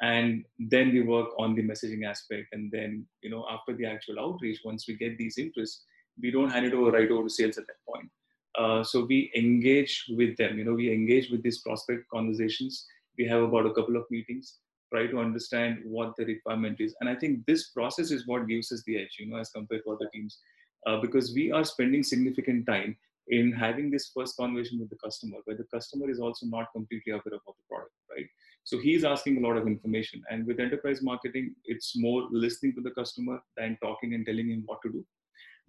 and 0.00 0.44
then 0.58 0.92
we 0.92 1.02
work 1.02 1.28
on 1.38 1.54
the 1.54 1.62
messaging 1.62 2.06
aspect. 2.06 2.48
And 2.52 2.70
then 2.70 3.06
you 3.22 3.30
know 3.30 3.46
after 3.50 3.74
the 3.74 3.86
actual 3.86 4.20
outreach 4.20 4.60
once 4.64 4.86
we 4.88 4.96
get 4.96 5.18
these 5.18 5.38
interests 5.38 5.84
we 6.20 6.30
don't 6.30 6.50
hand 6.50 6.66
it 6.66 6.74
over 6.74 6.90
right 6.90 7.10
over 7.10 7.24
to 7.24 7.30
sales 7.30 7.58
at 7.58 7.66
that 7.66 7.84
point. 7.88 8.10
Uh, 8.58 8.82
so 8.82 9.04
we 9.04 9.30
engage 9.36 10.06
with 10.10 10.36
them. 10.36 10.58
You 10.58 10.64
know 10.64 10.74
we 10.74 10.92
engage 10.92 11.30
with 11.30 11.42
these 11.42 11.60
prospect 11.60 12.08
conversations. 12.08 12.86
We 13.18 13.26
have 13.26 13.42
about 13.42 13.66
a 13.66 13.74
couple 13.74 13.96
of 13.96 14.04
meetings 14.10 14.58
try 14.92 15.06
to 15.06 15.20
understand 15.20 15.78
what 15.84 16.14
the 16.16 16.24
requirement 16.24 16.80
is. 16.80 16.94
And 17.00 17.08
i 17.08 17.14
think 17.14 17.46
this 17.46 17.68
process 17.68 18.10
is 18.10 18.26
what 18.26 18.48
gives 18.48 18.72
us 18.72 18.82
the 18.86 18.96
edge 19.00 19.16
you 19.18 19.30
know 19.30 19.36
as 19.36 19.50
compared 19.50 19.84
to 19.84 19.92
other 19.92 20.08
teams. 20.12 20.38
Uh, 20.86 20.98
because 20.98 21.34
we 21.34 21.52
are 21.52 21.64
spending 21.64 22.02
significant 22.02 22.66
time 22.66 22.96
in 23.28 23.52
having 23.52 23.90
this 23.90 24.10
first 24.16 24.34
conversation 24.36 24.80
with 24.80 24.88
the 24.88 24.96
customer 24.96 25.36
where 25.44 25.56
the 25.56 25.66
customer 25.72 26.10
is 26.10 26.18
also 26.18 26.46
not 26.46 26.72
completely 26.74 27.12
aware 27.12 27.34
of 27.34 27.54
the 27.58 27.66
product 27.68 27.92
right 28.10 28.26
so 28.64 28.78
he's 28.78 29.04
asking 29.04 29.38
a 29.38 29.46
lot 29.46 29.56
of 29.56 29.66
information. 29.66 30.22
And 30.30 30.46
with 30.46 30.60
enterprise 30.60 31.02
marketing, 31.02 31.54
it's 31.64 31.96
more 31.96 32.28
listening 32.30 32.74
to 32.76 32.80
the 32.80 32.90
customer 32.90 33.42
than 33.56 33.78
talking 33.82 34.14
and 34.14 34.24
telling 34.24 34.50
him 34.50 34.62
what 34.66 34.80
to 34.82 34.92
do. 34.92 35.04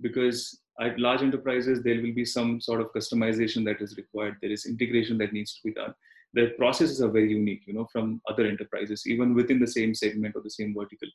Because 0.02 0.60
at 0.80 1.00
large 1.00 1.22
enterprises, 1.22 1.84
there 1.84 2.02
will 2.02 2.14
be 2.14 2.26
some 2.26 2.60
sort 2.60 2.82
of 2.82 2.94
customization 2.94 3.64
that 3.66 3.82
is 3.82 3.98
required. 3.98 4.38
There 4.42 4.52
is 4.52 4.66
integration 4.66 5.18
that 5.20 5.34
needs 5.34 5.54
to 5.56 5.62
be 5.64 5.74
done. 5.74 5.94
The 6.34 6.54
processes 6.58 7.02
are 7.02 7.10
very 7.10 7.32
unique, 7.32 7.64
you 7.66 7.74
know, 7.74 7.88
from 7.92 8.22
other 8.30 8.46
enterprises, 8.46 9.04
even 9.06 9.36
within 9.36 9.60
the 9.60 9.68
same 9.68 9.94
segment 9.94 10.36
or 10.36 10.42
the 10.42 10.50
same 10.50 10.74
vertical. 10.78 11.10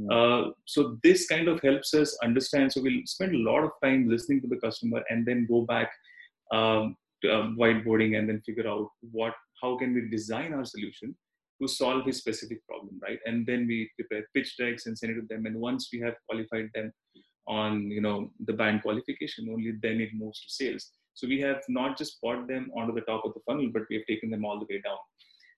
Mm. 0.00 0.10
Uh, 0.48 0.52
so 0.64 0.96
this 1.02 1.26
kind 1.26 1.48
of 1.48 1.60
helps 1.60 1.92
us 1.92 2.16
understand. 2.22 2.72
So 2.72 2.80
we'll 2.80 3.02
spend 3.04 3.34
a 3.34 3.38
lot 3.38 3.64
of 3.64 3.72
time 3.82 4.08
listening 4.08 4.40
to 4.42 4.46
the 4.46 4.56
customer 4.56 5.02
and 5.10 5.26
then 5.26 5.46
go 5.50 5.62
back 5.62 5.90
um, 6.52 6.96
to, 7.22 7.34
um, 7.34 7.56
whiteboarding 7.58 8.16
and 8.18 8.28
then 8.28 8.40
figure 8.42 8.68
out 8.68 8.88
what 9.10 9.34
how 9.62 9.76
can 9.78 9.94
we 9.94 10.08
design 10.08 10.54
our 10.54 10.64
solution 10.64 11.14
to 11.60 11.68
solve 11.68 12.06
his 12.06 12.18
specific 12.18 12.66
problem, 12.66 12.98
right? 13.02 13.18
And 13.26 13.46
then 13.46 13.66
we 13.66 13.90
prepare 13.96 14.26
pitch 14.34 14.56
decks 14.56 14.86
and 14.86 14.96
send 14.96 15.12
it 15.12 15.20
to 15.20 15.26
them. 15.28 15.46
And 15.46 15.56
once 15.56 15.88
we 15.92 16.00
have 16.00 16.14
qualified 16.28 16.70
them 16.74 16.92
on, 17.46 17.90
you 17.90 18.00
know, 18.00 18.30
the 18.46 18.52
BANT 18.52 18.82
qualification, 18.82 19.48
only 19.50 19.72
then 19.82 20.00
it 20.00 20.10
moves 20.14 20.40
to 20.40 20.50
sales. 20.50 20.90
So 21.14 21.26
we 21.26 21.40
have 21.40 21.60
not 21.68 21.98
just 21.98 22.20
brought 22.20 22.48
them 22.48 22.70
onto 22.76 22.94
the 22.94 23.02
top 23.02 23.24
of 23.24 23.34
the 23.34 23.40
funnel, 23.46 23.68
but 23.72 23.82
we 23.90 23.96
have 23.96 24.06
taken 24.06 24.30
them 24.30 24.44
all 24.44 24.58
the 24.58 24.66
way 24.70 24.80
down. 24.80 24.96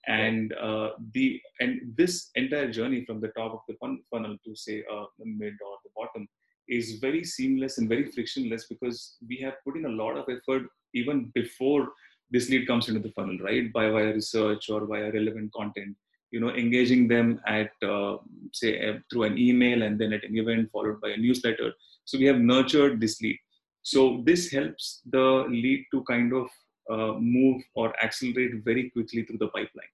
And 0.08 0.52
uh, 0.54 0.90
the 1.14 1.40
and 1.60 1.80
this 1.96 2.30
entire 2.34 2.72
journey 2.72 3.04
from 3.04 3.20
the 3.20 3.28
top 3.28 3.52
of 3.52 3.60
the 3.68 3.76
funnel 4.10 4.36
to 4.44 4.56
say 4.56 4.82
uh, 4.92 5.04
the 5.18 5.26
mid 5.26 5.52
or 5.64 5.76
the 5.84 5.90
bottom 5.94 6.26
is 6.68 6.98
very 7.00 7.22
seamless 7.22 7.78
and 7.78 7.88
very 7.88 8.10
frictionless 8.10 8.66
because 8.66 9.16
we 9.28 9.36
have 9.38 9.54
put 9.64 9.76
in 9.76 9.84
a 9.84 9.88
lot 9.88 10.16
of 10.16 10.24
effort 10.28 10.62
even 10.94 11.30
before 11.34 11.88
this 12.32 12.48
lead 12.48 12.66
comes 12.66 12.88
into 12.88 13.00
the 13.00 13.12
funnel, 13.12 13.38
right? 13.38 13.72
By 13.72 13.90
via 13.90 14.14
research 14.14 14.70
or 14.70 14.86
via 14.86 15.12
relevant 15.12 15.52
content. 15.52 15.96
You 16.30 16.40
know, 16.40 16.48
engaging 16.48 17.08
them 17.08 17.40
at 17.46 17.70
uh, 17.86 18.16
say 18.52 18.98
through 19.10 19.24
an 19.24 19.36
email 19.38 19.82
and 19.82 20.00
then 20.00 20.14
at 20.14 20.24
an 20.24 20.36
event 20.36 20.70
followed 20.72 21.00
by 21.00 21.10
a 21.10 21.16
newsletter. 21.16 21.72
So 22.06 22.18
we 22.18 22.24
have 22.24 22.38
nurtured 22.38 23.00
this 23.00 23.20
lead. 23.20 23.38
So 23.82 24.22
this 24.24 24.50
helps 24.50 25.02
the 25.10 25.44
lead 25.48 25.84
to 25.92 26.02
kind 26.04 26.32
of 26.32 26.48
uh, 26.90 27.18
move 27.18 27.62
or 27.74 27.94
accelerate 28.02 28.64
very 28.64 28.90
quickly 28.90 29.24
through 29.24 29.38
the 29.38 29.48
pipeline. 29.48 29.92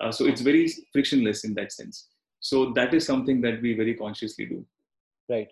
Uh, 0.00 0.12
so 0.12 0.26
it's 0.26 0.40
very 0.40 0.70
frictionless 0.92 1.44
in 1.44 1.54
that 1.54 1.72
sense. 1.72 2.08
So 2.38 2.72
that 2.72 2.94
is 2.94 3.04
something 3.04 3.40
that 3.42 3.60
we 3.60 3.74
very 3.74 3.94
consciously 3.94 4.46
do. 4.46 4.64
Right. 5.28 5.48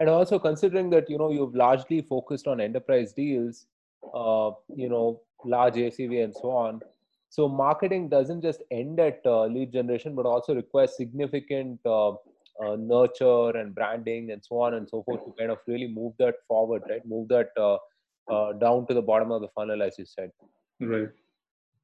And 0.00 0.08
also 0.08 0.38
considering 0.38 0.90
that 0.90 1.10
you 1.10 1.18
know 1.18 1.30
you've 1.30 1.54
largely 1.54 2.02
focused 2.02 2.46
on 2.46 2.60
enterprise 2.60 3.12
deals, 3.12 3.66
uh, 4.14 4.50
you 4.74 4.88
know 4.88 5.20
large 5.46 5.74
ACV 5.74 6.24
and 6.24 6.34
so 6.34 6.50
on. 6.50 6.80
So 7.28 7.48
marketing 7.48 8.08
doesn't 8.08 8.42
just 8.42 8.62
end 8.70 9.00
at 9.00 9.20
uh, 9.26 9.46
lead 9.46 9.72
generation, 9.72 10.14
but 10.14 10.26
also 10.26 10.54
requires 10.54 10.96
significant 10.96 11.80
uh, 11.84 12.10
uh, 12.10 12.76
nurture 12.78 13.50
and 13.50 13.74
branding 13.74 14.30
and 14.30 14.42
so 14.44 14.60
on 14.60 14.74
and 14.74 14.88
so 14.88 15.02
forth 15.02 15.24
to 15.24 15.34
kind 15.38 15.50
of 15.50 15.58
really 15.66 15.88
move 15.88 16.14
that 16.18 16.36
forward, 16.48 16.82
right? 16.88 17.04
Move 17.06 17.28
that 17.28 17.50
uh, 17.58 17.76
uh, 18.32 18.52
down 18.54 18.86
to 18.86 18.94
the 18.94 19.02
bottom 19.02 19.30
of 19.30 19.42
the 19.42 19.48
funnel, 19.48 19.82
as 19.82 19.98
you 19.98 20.06
said. 20.06 20.30
Right, 20.80 21.08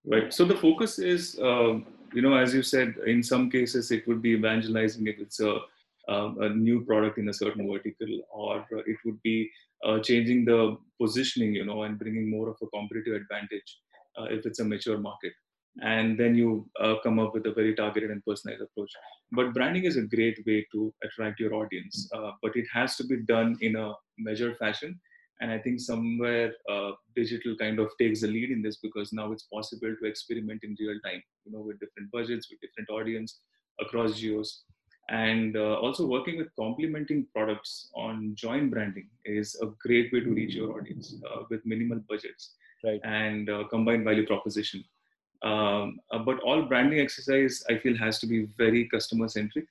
right. 0.06 0.32
So 0.32 0.44
the 0.44 0.56
focus 0.56 0.98
is, 0.98 1.38
um, 1.42 1.86
you 2.12 2.22
know, 2.22 2.34
as 2.34 2.54
you 2.54 2.62
said, 2.62 2.94
in 3.06 3.22
some 3.22 3.50
cases 3.50 3.90
it 3.90 4.06
would 4.08 4.22
be 4.22 4.30
evangelizing 4.30 5.06
if 5.06 5.18
it's 5.18 5.40
a 5.40 5.58
um, 6.08 6.36
a 6.40 6.48
new 6.48 6.84
product 6.84 7.18
in 7.18 7.28
a 7.28 7.34
certain 7.34 7.70
vertical, 7.70 8.20
or 8.32 8.66
it 8.86 8.96
would 9.04 9.20
be 9.22 9.50
uh, 9.84 9.98
changing 10.00 10.44
the 10.44 10.76
positioning, 11.00 11.54
you 11.54 11.64
know, 11.64 11.82
and 11.84 11.98
bringing 11.98 12.30
more 12.30 12.48
of 12.48 12.56
a 12.62 12.66
competitive 12.66 13.14
advantage 13.14 13.78
uh, 14.18 14.24
if 14.24 14.46
it's 14.46 14.60
a 14.60 14.64
mature 14.64 14.98
market. 14.98 15.32
And 15.80 16.18
then 16.18 16.34
you 16.34 16.68
uh, 16.80 16.96
come 17.02 17.18
up 17.18 17.32
with 17.32 17.46
a 17.46 17.52
very 17.52 17.74
targeted 17.74 18.10
and 18.10 18.22
personalized 18.24 18.62
approach. 18.62 18.90
But 19.30 19.54
branding 19.54 19.84
is 19.84 19.96
a 19.96 20.02
great 20.02 20.38
way 20.46 20.66
to 20.72 20.92
attract 21.02 21.40
your 21.40 21.54
audience, 21.54 22.10
uh, 22.14 22.32
but 22.42 22.54
it 22.56 22.66
has 22.72 22.96
to 22.96 23.04
be 23.04 23.22
done 23.22 23.56
in 23.60 23.76
a 23.76 23.94
measured 24.18 24.58
fashion. 24.58 25.00
And 25.40 25.50
I 25.50 25.58
think 25.58 25.80
somewhere 25.80 26.52
uh, 26.70 26.92
digital 27.16 27.56
kind 27.56 27.78
of 27.80 27.90
takes 27.98 28.20
the 28.20 28.28
lead 28.28 28.50
in 28.50 28.62
this 28.62 28.76
because 28.76 29.12
now 29.12 29.32
it's 29.32 29.48
possible 29.52 29.92
to 29.98 30.06
experiment 30.06 30.60
in 30.62 30.76
real 30.78 31.00
time, 31.04 31.22
you 31.44 31.52
know, 31.52 31.62
with 31.62 31.80
different 31.80 32.12
budgets, 32.12 32.48
with 32.50 32.60
different 32.60 32.90
audience 32.90 33.40
across 33.80 34.20
geos 34.20 34.64
and 35.08 35.56
uh, 35.56 35.74
also 35.80 36.06
working 36.06 36.38
with 36.38 36.54
complementing 36.56 37.26
products 37.34 37.90
on 37.94 38.34
joint 38.34 38.70
branding 38.70 39.08
is 39.24 39.56
a 39.60 39.66
great 39.80 40.12
way 40.12 40.20
to 40.20 40.30
reach 40.30 40.54
your 40.54 40.78
audience 40.78 41.16
uh, 41.30 41.42
with 41.50 41.64
minimal 41.66 42.00
budgets 42.08 42.54
right. 42.84 43.00
and 43.04 43.50
uh, 43.50 43.64
combined 43.68 44.04
value 44.04 44.26
proposition. 44.26 44.84
Um, 45.42 45.98
uh, 46.12 46.18
but 46.18 46.38
all 46.44 46.62
branding 46.62 47.00
exercise 47.00 47.64
i 47.68 47.76
feel 47.76 47.96
has 47.96 48.20
to 48.20 48.28
be 48.28 48.46
very 48.56 48.88
customer 48.88 49.26
centric 49.26 49.64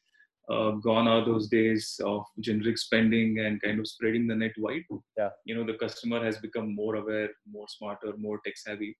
uh, 0.49 0.71
gone 0.71 1.07
are 1.07 1.23
those 1.23 1.47
days 1.47 2.01
of 2.03 2.25
generic 2.41 2.77
spending 2.77 3.39
and 3.39 3.61
kind 3.61 3.79
of 3.79 3.87
spreading 3.87 4.27
the 4.27 4.35
net 4.35 4.51
wide. 4.57 4.83
Yeah. 5.17 5.29
You 5.45 5.55
know 5.55 5.63
the 5.63 5.77
customer 5.77 6.21
has 6.25 6.39
become 6.39 6.75
more 6.75 6.95
aware 6.95 7.29
more 7.49 7.67
smarter 7.69 8.11
more 8.17 8.41
tech 8.43 8.57
savvy. 8.57 8.97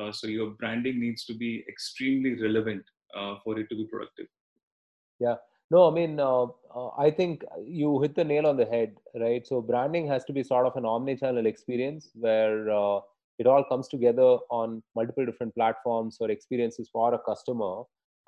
Uh, 0.00 0.12
so 0.12 0.28
your 0.28 0.52
branding 0.52 0.98
needs 0.98 1.26
to 1.26 1.34
be 1.34 1.62
extremely 1.68 2.40
relevant 2.40 2.82
for 3.44 3.58
it 3.58 3.68
to 3.68 3.76
be 3.76 3.84
productive. 3.84 4.28
Yeah 5.20 5.34
no, 5.70 5.90
I 5.90 5.94
mean, 5.94 6.20
uh, 6.20 6.44
uh, 6.74 6.90
I 6.98 7.10
think 7.10 7.42
you 7.64 8.00
hit 8.00 8.14
the 8.14 8.24
nail 8.24 8.46
on 8.46 8.56
the 8.56 8.66
head, 8.66 8.96
right? 9.14 9.46
So 9.46 9.60
branding 9.62 10.06
has 10.08 10.24
to 10.24 10.32
be 10.32 10.42
sort 10.42 10.66
of 10.66 10.76
an 10.76 10.84
omni-channel 10.84 11.46
experience 11.46 12.10
where 12.14 12.70
uh, 12.70 13.00
it 13.38 13.46
all 13.46 13.64
comes 13.64 13.88
together 13.88 14.38
on 14.50 14.82
multiple 14.94 15.24
different 15.24 15.54
platforms 15.54 16.18
or 16.20 16.30
experiences 16.30 16.90
for 16.92 17.14
a 17.14 17.18
customer, 17.18 17.82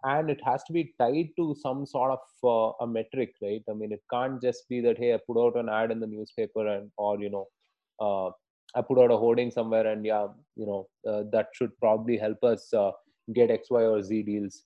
and 0.04 0.30
it 0.30 0.40
has 0.44 0.64
to 0.64 0.72
be 0.72 0.94
tied 0.98 1.28
to 1.36 1.54
some 1.60 1.84
sort 1.84 2.12
of 2.12 2.20
uh, 2.42 2.84
a 2.84 2.86
metric, 2.86 3.34
right? 3.42 3.62
I 3.68 3.74
mean, 3.74 3.92
it 3.92 4.02
can't 4.10 4.40
just 4.40 4.68
be 4.68 4.80
that 4.80 4.98
hey, 4.98 5.14
I 5.14 5.18
put 5.26 5.38
out 5.40 5.56
an 5.56 5.68
ad 5.68 5.90
in 5.90 6.00
the 6.00 6.06
newspaper 6.06 6.66
and 6.66 6.90
or 6.96 7.20
you 7.20 7.30
know, 7.30 7.46
uh, 8.00 8.30
I 8.74 8.82
put 8.82 8.98
out 8.98 9.10
a 9.10 9.16
hoarding 9.16 9.50
somewhere, 9.50 9.86
and 9.86 10.04
yeah, 10.04 10.26
you 10.56 10.66
know, 10.66 10.88
uh, 11.08 11.24
that 11.32 11.48
should 11.52 11.78
probably 11.78 12.16
help 12.16 12.42
us 12.42 12.72
get 13.34 13.50
X, 13.50 13.68
Y, 13.70 13.82
or 13.82 14.02
Z 14.02 14.22
deals 14.22 14.62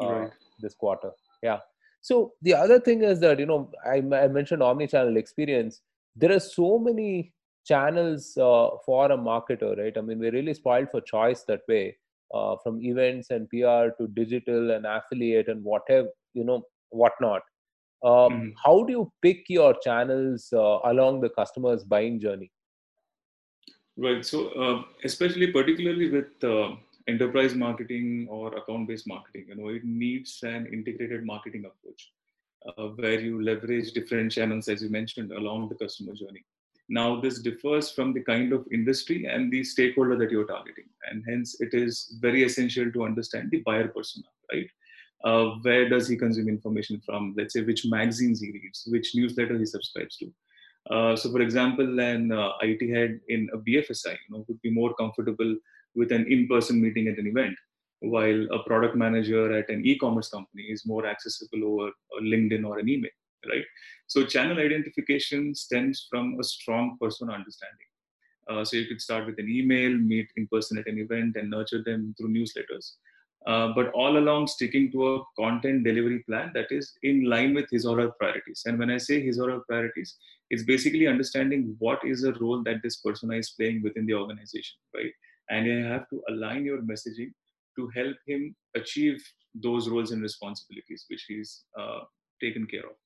right. 0.00 0.30
this 0.60 0.74
quarter. 0.74 1.10
Yeah. 1.42 1.58
So 2.02 2.32
the 2.42 2.54
other 2.54 2.78
thing 2.78 3.02
is 3.02 3.20
that 3.20 3.38
you 3.38 3.46
know 3.46 3.70
I, 3.86 3.96
I 3.96 4.28
mentioned 4.28 4.62
omni-channel 4.62 5.16
experience. 5.16 5.80
There 6.14 6.32
are 6.32 6.40
so 6.40 6.78
many 6.78 7.32
channels 7.64 8.36
uh, 8.36 8.68
for 8.84 9.10
a 9.10 9.16
marketer, 9.16 9.78
right? 9.78 9.96
I 9.96 10.00
mean, 10.00 10.18
we're 10.18 10.32
really 10.32 10.52
spoiled 10.52 10.90
for 10.90 11.00
choice 11.00 11.44
that 11.44 11.60
way. 11.68 11.96
Uh, 12.34 12.56
from 12.62 12.80
events 12.82 13.28
and 13.28 13.46
PR 13.50 13.92
to 13.98 14.08
digital 14.14 14.70
and 14.70 14.86
affiliate 14.86 15.48
and 15.48 15.62
whatever 15.62 16.08
you 16.32 16.44
know 16.44 16.62
whatnot. 16.88 17.42
Uh, 18.02 18.28
mm-hmm. 18.30 18.48
How 18.64 18.84
do 18.84 18.92
you 18.92 19.12
pick 19.20 19.44
your 19.48 19.74
channels 19.82 20.48
uh, 20.52 20.78
along 20.84 21.20
the 21.20 21.28
customer's 21.28 21.84
buying 21.84 22.18
journey? 22.18 22.50
Right. 23.98 24.24
So, 24.24 24.48
uh, 24.48 24.82
especially 25.04 25.52
particularly 25.52 26.10
with 26.10 26.42
uh, 26.42 26.76
enterprise 27.08 27.54
marketing 27.54 28.26
or 28.30 28.54
account 28.56 28.88
based 28.88 29.06
marketing 29.06 29.44
you 29.48 29.54
know 29.54 29.68
it 29.68 29.84
needs 29.84 30.42
an 30.42 30.66
integrated 30.72 31.24
marketing 31.24 31.64
approach 31.64 32.12
uh, 32.66 32.88
where 33.00 33.20
you 33.20 33.42
leverage 33.42 33.92
different 33.92 34.30
channels 34.30 34.68
as 34.68 34.82
you 34.82 34.90
mentioned 34.90 35.32
along 35.32 35.68
the 35.68 35.74
customer 35.74 36.14
journey. 36.14 36.44
Now 36.88 37.20
this 37.20 37.40
differs 37.40 37.90
from 37.90 38.12
the 38.12 38.22
kind 38.22 38.52
of 38.52 38.66
industry 38.72 39.26
and 39.26 39.50
the 39.50 39.64
stakeholder 39.64 40.16
that 40.18 40.30
you're 40.30 40.46
targeting 40.46 40.84
and 41.10 41.24
hence 41.26 41.60
it 41.60 41.74
is 41.74 42.16
very 42.20 42.44
essential 42.44 42.90
to 42.92 43.04
understand 43.04 43.50
the 43.50 43.62
buyer 43.66 43.88
persona 43.88 44.26
right? 44.52 44.70
Uh, 45.24 45.56
where 45.62 45.88
does 45.88 46.08
he 46.08 46.16
consume 46.16 46.48
information 46.48 47.00
from? 47.06 47.34
Let's 47.36 47.54
say 47.54 47.62
which 47.62 47.86
magazines 47.86 48.40
he 48.40 48.50
reads 48.50 48.84
which 48.88 49.14
newsletter 49.14 49.56
he 49.58 49.66
subscribes 49.66 50.16
to. 50.18 50.32
Uh, 50.90 51.14
so, 51.14 51.30
for 51.30 51.40
example, 51.40 52.00
an 52.00 52.32
uh, 52.32 52.50
IT 52.60 52.92
head 52.92 53.20
in 53.28 53.48
a 53.52 53.58
BFSI, 53.58 54.10
you 54.10 54.30
know, 54.30 54.44
would 54.48 54.60
be 54.62 54.70
more 54.70 54.92
comfortable 54.94 55.56
with 55.94 56.12
an 56.12 56.26
in-person 56.30 56.80
meeting 56.80 57.08
at 57.08 57.18
an 57.18 57.26
event, 57.26 57.56
while 58.00 58.46
a 58.52 58.62
product 58.64 58.96
manager 58.96 59.56
at 59.56 59.68
an 59.68 59.84
e-commerce 59.86 60.28
company 60.28 60.64
is 60.64 60.86
more 60.86 61.06
accessible 61.06 61.64
over 61.64 61.90
LinkedIn 62.22 62.64
or 62.64 62.78
an 62.78 62.88
email, 62.88 63.10
right? 63.48 63.64
So, 64.06 64.24
channel 64.24 64.58
identification 64.58 65.54
stems 65.54 66.06
from 66.10 66.38
a 66.40 66.44
strong 66.44 66.96
persona 67.00 67.32
understanding. 67.32 67.86
Uh, 68.50 68.64
so, 68.64 68.76
you 68.76 68.86
could 68.86 69.00
start 69.00 69.26
with 69.26 69.38
an 69.38 69.48
email, 69.48 69.90
meet 69.96 70.28
in 70.36 70.48
person 70.48 70.78
at 70.78 70.86
an 70.86 70.98
event, 70.98 71.36
and 71.36 71.50
nurture 71.50 71.82
them 71.82 72.14
through 72.18 72.30
newsletters. 72.30 72.92
Uh, 73.46 73.72
but 73.74 73.90
all 73.92 74.18
along 74.18 74.46
sticking 74.46 74.90
to 74.92 75.14
a 75.14 75.20
content 75.36 75.82
delivery 75.82 76.22
plan 76.28 76.52
that 76.54 76.70
is 76.70 76.92
in 77.02 77.24
line 77.24 77.54
with 77.54 77.66
his 77.70 77.84
or 77.84 77.98
her 78.00 78.10
priorities. 78.12 78.62
And 78.66 78.78
when 78.78 78.90
I 78.90 78.98
say 78.98 79.20
his 79.20 79.40
or 79.40 79.50
her 79.50 79.60
priorities, 79.68 80.16
it's 80.50 80.62
basically 80.62 81.08
understanding 81.08 81.74
what 81.80 81.98
is 82.04 82.22
the 82.22 82.34
role 82.34 82.62
that 82.62 82.82
this 82.84 82.96
persona 82.96 83.34
is 83.34 83.50
playing 83.50 83.82
within 83.82 84.06
the 84.06 84.14
organization, 84.14 84.76
right? 84.94 85.10
And 85.50 85.66
you 85.66 85.84
have 85.84 86.08
to 86.10 86.22
align 86.28 86.64
your 86.64 86.82
messaging 86.82 87.32
to 87.76 87.88
help 87.94 88.16
him 88.26 88.54
achieve 88.74 89.22
those 89.54 89.88
roles 89.88 90.12
and 90.12 90.22
responsibilities 90.22 91.04
which 91.08 91.24
he's 91.28 91.64
uh, 91.78 92.00
taken 92.40 92.66
care 92.66 92.86
of. 92.86 92.96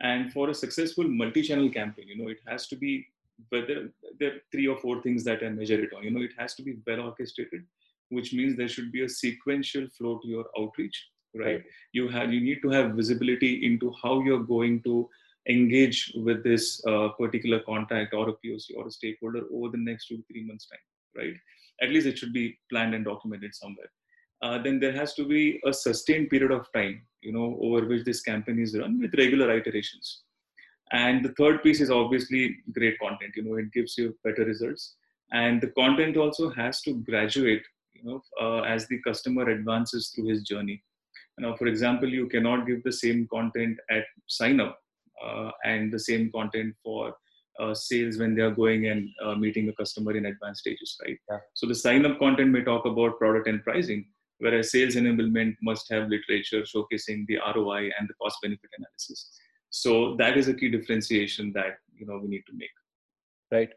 And 0.00 0.32
for 0.32 0.48
a 0.48 0.54
successful 0.54 1.04
multi-channel 1.04 1.70
campaign, 1.70 2.08
you 2.08 2.22
know, 2.22 2.30
it 2.30 2.38
has 2.46 2.66
to 2.68 2.76
be 2.76 3.06
whether 3.50 3.92
there 4.18 4.32
are 4.34 4.40
three 4.50 4.66
or 4.66 4.76
four 4.78 5.02
things 5.02 5.24
that 5.24 5.42
I 5.42 5.48
measure 5.50 5.82
it 5.82 5.92
on. 5.94 6.02
You 6.02 6.10
know, 6.10 6.22
it 6.22 6.32
has 6.38 6.54
to 6.54 6.62
be 6.62 6.78
well 6.86 7.00
orchestrated 7.00 7.64
which 8.10 8.32
means 8.32 8.56
there 8.56 8.68
should 8.68 8.92
be 8.92 9.04
a 9.04 9.08
sequential 9.08 9.86
flow 9.96 10.18
to 10.18 10.28
your 10.28 10.44
outreach 10.58 11.08
right, 11.34 11.46
right. 11.46 11.64
you 11.92 12.08
have 12.08 12.32
you 12.32 12.40
need 12.40 12.60
to 12.62 12.68
have 12.68 12.92
visibility 12.92 13.64
into 13.64 13.92
how 14.02 14.20
you're 14.22 14.46
going 14.54 14.82
to 14.82 15.08
engage 15.48 16.12
with 16.16 16.44
this 16.44 16.84
uh, 16.86 17.08
particular 17.08 17.60
contact 17.60 18.12
or 18.12 18.28
a 18.28 18.32
poc 18.32 18.66
or 18.76 18.86
a 18.86 18.90
stakeholder 18.90 19.42
over 19.52 19.68
the 19.70 19.82
next 19.88 20.08
two 20.08 20.22
three 20.30 20.44
months 20.44 20.66
time 20.66 20.86
right? 21.16 21.34
At 21.82 21.90
least 21.90 22.06
it 22.06 22.18
should 22.18 22.32
be 22.32 22.58
planned 22.70 22.94
and 22.94 23.04
documented 23.04 23.54
somewhere. 23.54 23.90
Uh, 24.42 24.58
then 24.62 24.80
there 24.80 24.92
has 24.92 25.14
to 25.14 25.24
be 25.26 25.60
a 25.66 25.72
sustained 25.72 26.30
period 26.30 26.50
of 26.50 26.66
time 26.72 27.02
you 27.20 27.32
know 27.32 27.58
over 27.60 27.86
which 27.86 28.04
this 28.04 28.22
campaign 28.22 28.58
is 28.58 28.76
run 28.76 29.00
with 29.00 29.14
regular 29.14 29.54
iterations. 29.56 30.22
And 30.92 31.24
the 31.24 31.34
third 31.38 31.62
piece 31.62 31.80
is 31.80 31.90
obviously 31.90 32.56
great 32.72 32.98
content 32.98 33.32
you 33.36 33.44
know 33.44 33.56
it 33.56 33.72
gives 33.72 33.96
you 33.98 34.16
better 34.24 34.44
results. 34.44 34.96
And 35.32 35.60
the 35.60 35.68
content 35.68 36.16
also 36.16 36.50
has 36.50 36.80
to 36.82 36.94
graduate 36.94 37.62
you 37.94 38.04
know, 38.04 38.22
uh, 38.40 38.62
as 38.62 38.86
the 38.88 39.00
customer 39.02 39.48
advances 39.48 40.08
through 40.08 40.28
his 40.28 40.42
journey. 40.42 40.82
Now, 41.38 41.56
for 41.56 41.66
example, 41.66 42.08
you 42.08 42.28
cannot 42.28 42.66
give 42.66 42.82
the 42.82 42.92
same 42.92 43.26
content 43.32 43.78
at 43.90 44.04
sign 44.26 44.60
up 44.60 44.78
uh, 45.24 45.50
and 45.64 45.92
the 45.92 45.98
same 45.98 46.30
content 46.32 46.74
for 46.82 47.14
uh, 47.58 47.74
sales 47.74 48.18
when 48.18 48.34
they 48.34 48.42
are 48.42 48.50
going 48.50 48.86
and 48.86 49.08
uh, 49.24 49.34
meeting 49.34 49.68
a 49.68 49.72
customer 49.72 50.16
in 50.16 50.26
advanced 50.26 50.60
stages, 50.60 50.96
right? 51.04 51.18
Yeah. 51.30 51.38
So 51.54 51.66
the 51.66 51.74
sign 51.74 52.06
up 52.06 52.18
content 52.18 52.50
may 52.50 52.62
talk 52.62 52.84
about 52.86 53.18
product 53.18 53.48
and 53.48 53.62
pricing, 53.62 54.06
whereas 54.38 54.70
sales 54.70 54.94
enablement 54.94 55.56
must 55.62 55.90
have 55.90 56.08
literature 56.08 56.62
showcasing 56.62 57.26
the 57.26 57.38
ROI 57.54 57.90
and 57.98 58.08
the 58.08 58.14
cost 58.20 58.38
benefit 58.42 58.70
analysis. 58.78 59.30
So 59.70 60.16
that 60.16 60.36
is 60.36 60.48
a 60.48 60.54
key 60.54 60.70
differentiation 60.70 61.52
that 61.54 61.78
you 61.94 62.06
know 62.06 62.18
we 62.22 62.28
need 62.28 62.42
to 62.46 62.52
make. 62.56 62.70
Right. 63.50 63.70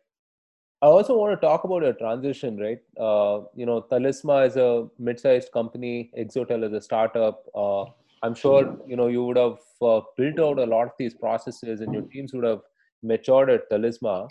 I 0.81 0.87
also 0.87 1.17
want 1.17 1.39
to 1.39 1.47
talk 1.47 1.63
about 1.63 1.83
your 1.83 1.93
transition, 1.93 2.57
right? 2.57 2.79
Uh, 2.99 3.45
you 3.55 3.65
know, 3.65 3.85
Talisma 3.89 4.45
is 4.45 4.57
a 4.57 4.87
mid-sized 4.99 5.51
company, 5.53 6.11
Exotel 6.17 6.65
is 6.65 6.73
a 6.73 6.81
startup. 6.81 7.45
Uh, 7.55 7.85
I'm 8.21 8.35
sure 8.35 8.77
you 8.87 8.95
know 8.95 9.07
you 9.07 9.23
would 9.23 9.37
have 9.37 9.59
uh, 9.81 10.01
built 10.17 10.39
out 10.39 10.59
a 10.59 10.65
lot 10.65 10.85
of 10.87 10.91
these 10.97 11.13
processes, 11.13 11.81
and 11.81 11.93
your 11.93 12.03
teams 12.03 12.33
would 12.33 12.43
have 12.43 12.61
matured 13.03 13.49
at 13.49 13.69
Talisma. 13.69 14.29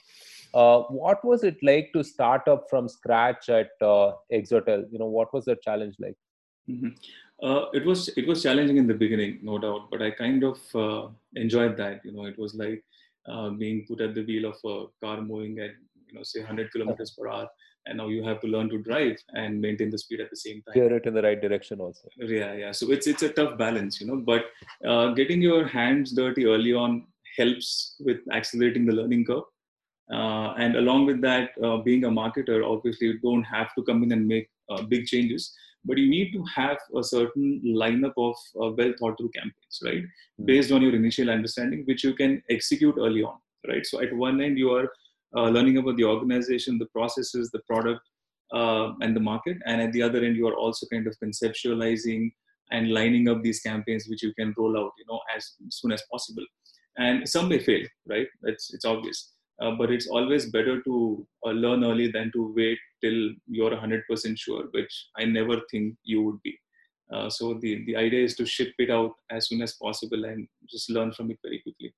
Uh, 0.54 0.80
what 0.82 1.24
was 1.24 1.44
it 1.44 1.56
like 1.62 1.90
to 1.94 2.04
start 2.04 2.46
up 2.46 2.66
from 2.68 2.88
scratch 2.88 3.48
at 3.48 3.70
uh, 3.80 4.12
Exotel? 4.32 4.84
You 4.92 4.98
know, 4.98 5.06
what 5.06 5.32
was 5.32 5.46
the 5.46 5.56
challenge 5.56 5.96
like? 5.98 6.16
Mm-hmm. 6.68 6.88
Uh, 7.42 7.70
it 7.72 7.84
was 7.84 8.08
it 8.16 8.26
was 8.26 8.42
challenging 8.42 8.76
in 8.76 8.86
the 8.86 8.94
beginning, 8.94 9.40
no 9.42 9.58
doubt, 9.58 9.88
but 9.90 10.02
I 10.02 10.10
kind 10.10 10.44
of 10.44 11.12
enjoyed 11.34 11.76
that. 11.78 12.04
You 12.04 12.12
know, 12.12 12.26
it 12.26 12.38
was 12.38 12.54
like 12.54 12.84
being 13.58 13.84
put 13.88 14.00
at 14.00 14.14
the 14.14 14.24
wheel 14.24 14.52
of 14.52 14.58
a 14.64 14.86
car 15.04 15.20
moving 15.20 15.58
at 15.58 15.72
you 16.12 16.18
know 16.18 16.22
say 16.22 16.40
100 16.40 16.70
kilometers 16.72 17.12
per 17.12 17.28
hour 17.28 17.48
and 17.86 17.98
now 17.98 18.08
you 18.08 18.22
have 18.22 18.40
to 18.40 18.46
learn 18.46 18.68
to 18.68 18.78
drive 18.78 19.16
and 19.30 19.60
maintain 19.60 19.90
the 19.90 19.98
speed 19.98 20.20
at 20.20 20.30
the 20.30 20.36
same 20.36 20.62
time 20.62 20.72
steer 20.72 20.92
it 20.96 21.06
in 21.06 21.14
the 21.14 21.22
right 21.22 21.40
direction 21.40 21.80
also 21.80 22.08
yeah 22.18 22.52
yeah 22.52 22.72
so 22.72 22.90
it's 22.90 23.06
it's 23.06 23.22
a 23.22 23.32
tough 23.38 23.56
balance 23.58 24.00
you 24.00 24.06
know 24.06 24.18
but 24.32 24.44
uh, 24.90 25.08
getting 25.20 25.40
your 25.42 25.66
hands 25.66 26.12
dirty 26.12 26.44
early 26.44 26.72
on 26.72 27.04
helps 27.36 27.96
with 28.00 28.18
accelerating 28.32 28.86
the 28.86 28.92
learning 28.92 29.24
curve 29.24 29.42
uh, 30.12 30.54
and 30.58 30.76
along 30.76 31.06
with 31.06 31.20
that 31.20 31.50
uh, 31.64 31.76
being 31.78 32.04
a 32.04 32.08
marketer 32.08 32.58
obviously 32.64 33.08
you 33.08 33.18
don't 33.20 33.44
have 33.44 33.74
to 33.74 33.82
come 33.84 34.02
in 34.02 34.12
and 34.12 34.26
make 34.26 34.48
uh, 34.70 34.82
big 34.82 35.06
changes 35.06 35.52
but 35.84 35.98
you 35.98 36.08
need 36.08 36.32
to 36.32 36.44
have 36.54 36.78
a 36.96 37.02
certain 37.02 37.60
lineup 37.64 38.12
of 38.16 38.34
uh, 38.62 38.70
well 38.78 38.92
thought 38.98 39.16
through 39.18 39.30
campaigns 39.30 39.80
right 39.84 40.02
mm-hmm. 40.02 40.44
based 40.44 40.72
on 40.72 40.82
your 40.82 40.94
initial 40.94 41.30
understanding 41.30 41.82
which 41.86 42.04
you 42.04 42.14
can 42.14 42.42
execute 42.50 42.94
early 42.98 43.22
on 43.22 43.38
right 43.68 43.86
so 43.86 44.00
at 44.00 44.12
one 44.14 44.40
end 44.40 44.58
you 44.58 44.70
are 44.70 44.88
uh, 45.36 45.48
learning 45.48 45.78
about 45.78 45.96
the 45.96 46.04
organization, 46.04 46.78
the 46.78 46.86
processes, 46.86 47.50
the 47.50 47.60
product, 47.60 48.00
uh, 48.52 48.92
and 49.00 49.16
the 49.16 49.20
market. 49.20 49.56
And 49.66 49.80
at 49.80 49.92
the 49.92 50.02
other 50.02 50.22
end, 50.22 50.36
you 50.36 50.46
are 50.48 50.54
also 50.54 50.86
kind 50.92 51.06
of 51.06 51.16
conceptualizing 51.22 52.30
and 52.70 52.92
lining 52.92 53.28
up 53.28 53.42
these 53.42 53.60
campaigns 53.60 54.06
which 54.08 54.22
you 54.22 54.32
can 54.34 54.54
roll 54.56 54.78
out, 54.78 54.92
you 54.98 55.04
know, 55.08 55.20
as 55.34 55.54
soon 55.70 55.92
as 55.92 56.02
possible. 56.10 56.44
And 56.98 57.28
some 57.28 57.48
may 57.48 57.58
fail, 57.58 57.86
right? 58.08 58.26
It's 58.44 58.72
it's 58.74 58.84
obvious. 58.84 59.32
Uh, 59.60 59.72
but 59.78 59.90
it's 59.90 60.08
always 60.08 60.50
better 60.50 60.82
to 60.82 61.26
uh, 61.46 61.50
learn 61.50 61.84
early 61.84 62.10
than 62.10 62.32
to 62.32 62.52
wait 62.56 62.78
till 63.02 63.30
you're 63.46 63.70
100% 63.70 64.02
sure, 64.36 64.64
which 64.72 65.06
I 65.16 65.24
never 65.24 65.60
think 65.70 65.94
you 66.02 66.22
would 66.22 66.42
be. 66.42 66.58
Uh, 67.12 67.28
so 67.28 67.54
the, 67.60 67.84
the 67.84 67.94
idea 67.94 68.24
is 68.24 68.34
to 68.36 68.46
ship 68.46 68.72
it 68.78 68.90
out 68.90 69.12
as 69.30 69.48
soon 69.48 69.62
as 69.62 69.74
possible 69.74 70.24
and 70.24 70.48
just 70.68 70.90
learn 70.90 71.12
from 71.12 71.30
it 71.30 71.38
very 71.44 71.60
quickly 71.60 71.94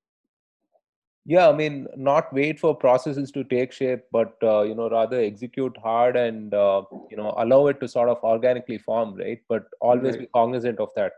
yeah 1.25 1.49
i 1.49 1.51
mean 1.51 1.87
not 1.95 2.31
wait 2.33 2.59
for 2.59 2.75
processes 2.75 3.31
to 3.31 3.43
take 3.43 3.71
shape 3.71 4.01
but 4.11 4.33
uh, 4.43 4.61
you 4.61 4.75
know 4.75 4.89
rather 4.89 5.19
execute 5.19 5.75
hard 5.81 6.15
and 6.15 6.53
uh, 6.53 6.83
you 7.09 7.17
know 7.17 7.33
allow 7.37 7.67
it 7.67 7.79
to 7.79 7.87
sort 7.87 8.09
of 8.09 8.23
organically 8.23 8.77
form 8.77 9.15
right 9.15 9.39
but 9.49 9.63
always 9.81 10.13
right. 10.13 10.19
be 10.21 10.27
cognizant 10.33 10.79
of 10.79 10.89
that 10.95 11.13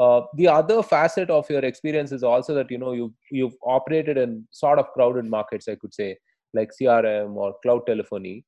uh, 0.00 0.22
the 0.34 0.48
other 0.48 0.82
facet 0.82 1.30
of 1.30 1.48
your 1.50 1.64
experience 1.70 2.12
is 2.12 2.22
also 2.22 2.54
that 2.54 2.70
you 2.70 2.78
know 2.82 2.92
you've 2.92 3.18
you've 3.30 3.56
operated 3.64 4.16
in 4.16 4.46
sort 4.50 4.78
of 4.78 4.92
crowded 4.94 5.26
markets 5.36 5.68
i 5.68 5.74
could 5.74 5.92
say 5.94 6.08
like 6.54 6.70
crm 6.80 7.34
or 7.34 7.54
cloud 7.62 7.84
telephony 7.86 8.44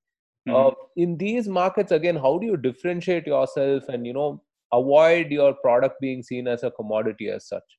uh, 0.48 0.52
mm-hmm. 0.52 1.02
in 1.04 1.16
these 1.18 1.48
markets 1.48 1.92
again 1.92 2.16
how 2.16 2.38
do 2.38 2.46
you 2.46 2.56
differentiate 2.56 3.26
yourself 3.26 3.88
and 3.88 4.06
you 4.06 4.14
know 4.18 4.30
avoid 4.72 5.30
your 5.30 5.52
product 5.66 6.00
being 6.00 6.22
seen 6.22 6.48
as 6.48 6.62
a 6.62 6.70
commodity 6.80 7.28
as 7.28 7.46
such 7.46 7.78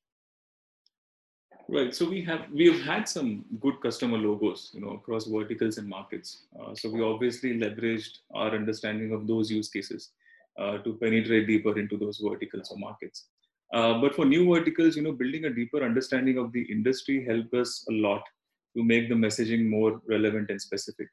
Right. 1.66 1.94
So 1.94 2.08
we 2.08 2.22
have 2.24 2.42
we 2.52 2.66
have 2.70 2.82
had 2.82 3.08
some 3.08 3.44
good 3.60 3.80
customer 3.80 4.18
logos, 4.18 4.70
you 4.74 4.82
know, 4.82 4.90
across 4.90 5.24
verticals 5.26 5.78
and 5.78 5.88
markets. 5.88 6.44
Uh, 6.60 6.74
so 6.74 6.90
we 6.90 7.02
obviously 7.02 7.58
leveraged 7.58 8.18
our 8.34 8.50
understanding 8.50 9.14
of 9.14 9.26
those 9.26 9.50
use 9.50 9.70
cases 9.70 10.10
uh, 10.58 10.78
to 10.78 10.92
penetrate 11.00 11.46
deeper 11.46 11.78
into 11.78 11.96
those 11.96 12.18
verticals 12.22 12.70
or 12.70 12.78
markets. 12.78 13.28
Uh, 13.74 14.00
but 14.00 14.14
for 14.14 14.24
new 14.24 14.54
verticals, 14.54 14.96
you 14.96 15.02
know, 15.02 15.12
building 15.12 15.46
a 15.46 15.50
deeper 15.50 15.82
understanding 15.82 16.38
of 16.38 16.52
the 16.52 16.62
industry 16.70 17.24
helped 17.24 17.52
us 17.54 17.84
a 17.90 17.92
lot 17.92 18.22
to 18.76 18.84
make 18.84 19.08
the 19.08 19.14
messaging 19.14 19.68
more 19.68 20.00
relevant 20.08 20.48
and 20.50 20.60
specific. 20.60 21.08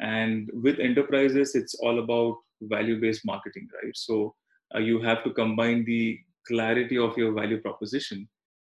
And 0.00 0.48
with 0.52 0.78
enterprises, 0.78 1.56
it's 1.56 1.74
all 1.74 1.98
about 1.98 2.36
value-based 2.62 3.24
marketing, 3.24 3.68
right? 3.82 3.96
So 3.96 4.34
uh, 4.74 4.78
you 4.78 5.00
have 5.00 5.24
to 5.24 5.32
combine 5.32 5.84
the 5.84 6.18
clarity 6.46 6.96
of 6.96 7.16
your 7.16 7.32
value 7.32 7.60
proposition 7.60 8.28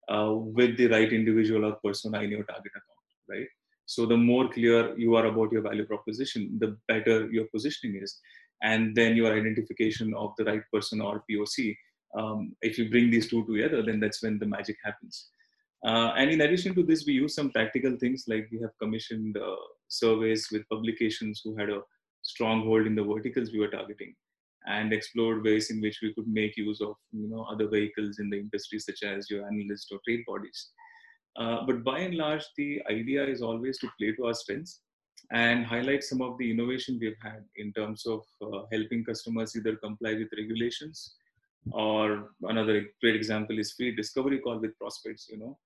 uh, 0.09 0.31
with 0.33 0.77
the 0.77 0.87
right 0.87 1.11
individual 1.11 1.65
or 1.65 1.77
persona 1.83 2.21
in 2.21 2.29
your 2.29 2.43
target 2.43 2.71
account, 2.71 3.29
right? 3.29 3.47
So 3.85 4.05
the 4.05 4.17
more 4.17 4.49
clear 4.49 4.97
you 4.97 5.15
are 5.15 5.25
about 5.25 5.51
your 5.51 5.61
value 5.61 5.85
proposition, 5.85 6.57
the 6.59 6.77
better 6.87 7.29
your 7.29 7.45
positioning 7.53 8.01
is, 8.01 8.19
and 8.63 8.95
then 8.95 9.15
your 9.15 9.33
identification 9.37 10.13
of 10.15 10.33
the 10.37 10.45
right 10.45 10.61
person 10.73 11.01
or 11.01 11.23
POC. 11.29 11.75
Um, 12.15 12.55
if 12.61 12.77
you 12.77 12.89
bring 12.89 13.09
these 13.11 13.29
two 13.29 13.45
together, 13.45 13.81
then 13.83 13.99
that's 13.99 14.23
when 14.23 14.39
the 14.39 14.45
magic 14.45 14.77
happens. 14.83 15.29
Uh, 15.85 16.13
and 16.17 16.31
in 16.31 16.41
addition 16.41 16.73
to 16.75 16.83
this, 16.83 17.05
we 17.05 17.13
use 17.13 17.35
some 17.35 17.51
practical 17.51 17.95
things 17.97 18.25
like 18.27 18.47
we 18.51 18.59
have 18.59 18.71
commissioned 18.81 19.37
uh, 19.37 19.55
surveys 19.87 20.47
with 20.51 20.67
publications 20.69 21.41
who 21.43 21.55
had 21.55 21.69
a 21.69 21.81
stronghold 22.21 22.87
in 22.87 22.95
the 22.95 23.03
verticals 23.03 23.51
we 23.51 23.59
were 23.59 23.67
targeting 23.67 24.15
and 24.67 24.91
explored 24.91 25.43
ways 25.43 25.69
in 25.69 25.79
which 25.79 25.99
we 26.01 26.13
could 26.13 26.27
make 26.27 26.57
use 26.57 26.81
of 26.81 26.95
you 27.11 27.27
know 27.27 27.43
other 27.51 27.67
vehicles 27.67 28.19
in 28.19 28.29
the 28.29 28.39
industry 28.39 28.79
such 28.79 29.03
as 29.03 29.29
your 29.29 29.45
analyst 29.45 29.91
or 29.91 29.99
trade 30.03 30.23
bodies 30.27 30.71
uh, 31.37 31.59
but 31.67 31.83
by 31.83 31.99
and 31.99 32.15
large 32.15 32.43
the 32.57 32.81
idea 32.89 33.23
is 33.23 33.41
always 33.41 33.77
to 33.77 33.87
play 33.99 34.11
to 34.13 34.25
our 34.25 34.33
strengths 34.33 34.81
and 35.31 35.65
highlight 35.65 36.03
some 36.03 36.21
of 36.21 36.37
the 36.37 36.49
innovation 36.49 36.97
we've 36.99 37.21
had 37.21 37.43
in 37.57 37.71
terms 37.73 38.05
of 38.05 38.21
uh, 38.41 38.61
helping 38.71 39.03
customers 39.03 39.55
either 39.55 39.75
comply 39.75 40.13
with 40.13 40.27
regulations 40.37 41.15
or 41.71 42.29
another 42.43 42.85
great 43.01 43.15
example 43.15 43.57
is 43.57 43.73
free 43.73 43.95
discovery 43.95 44.39
call 44.39 44.59
with 44.59 44.77
prospects 44.77 45.27
you 45.29 45.37
know 45.37 45.57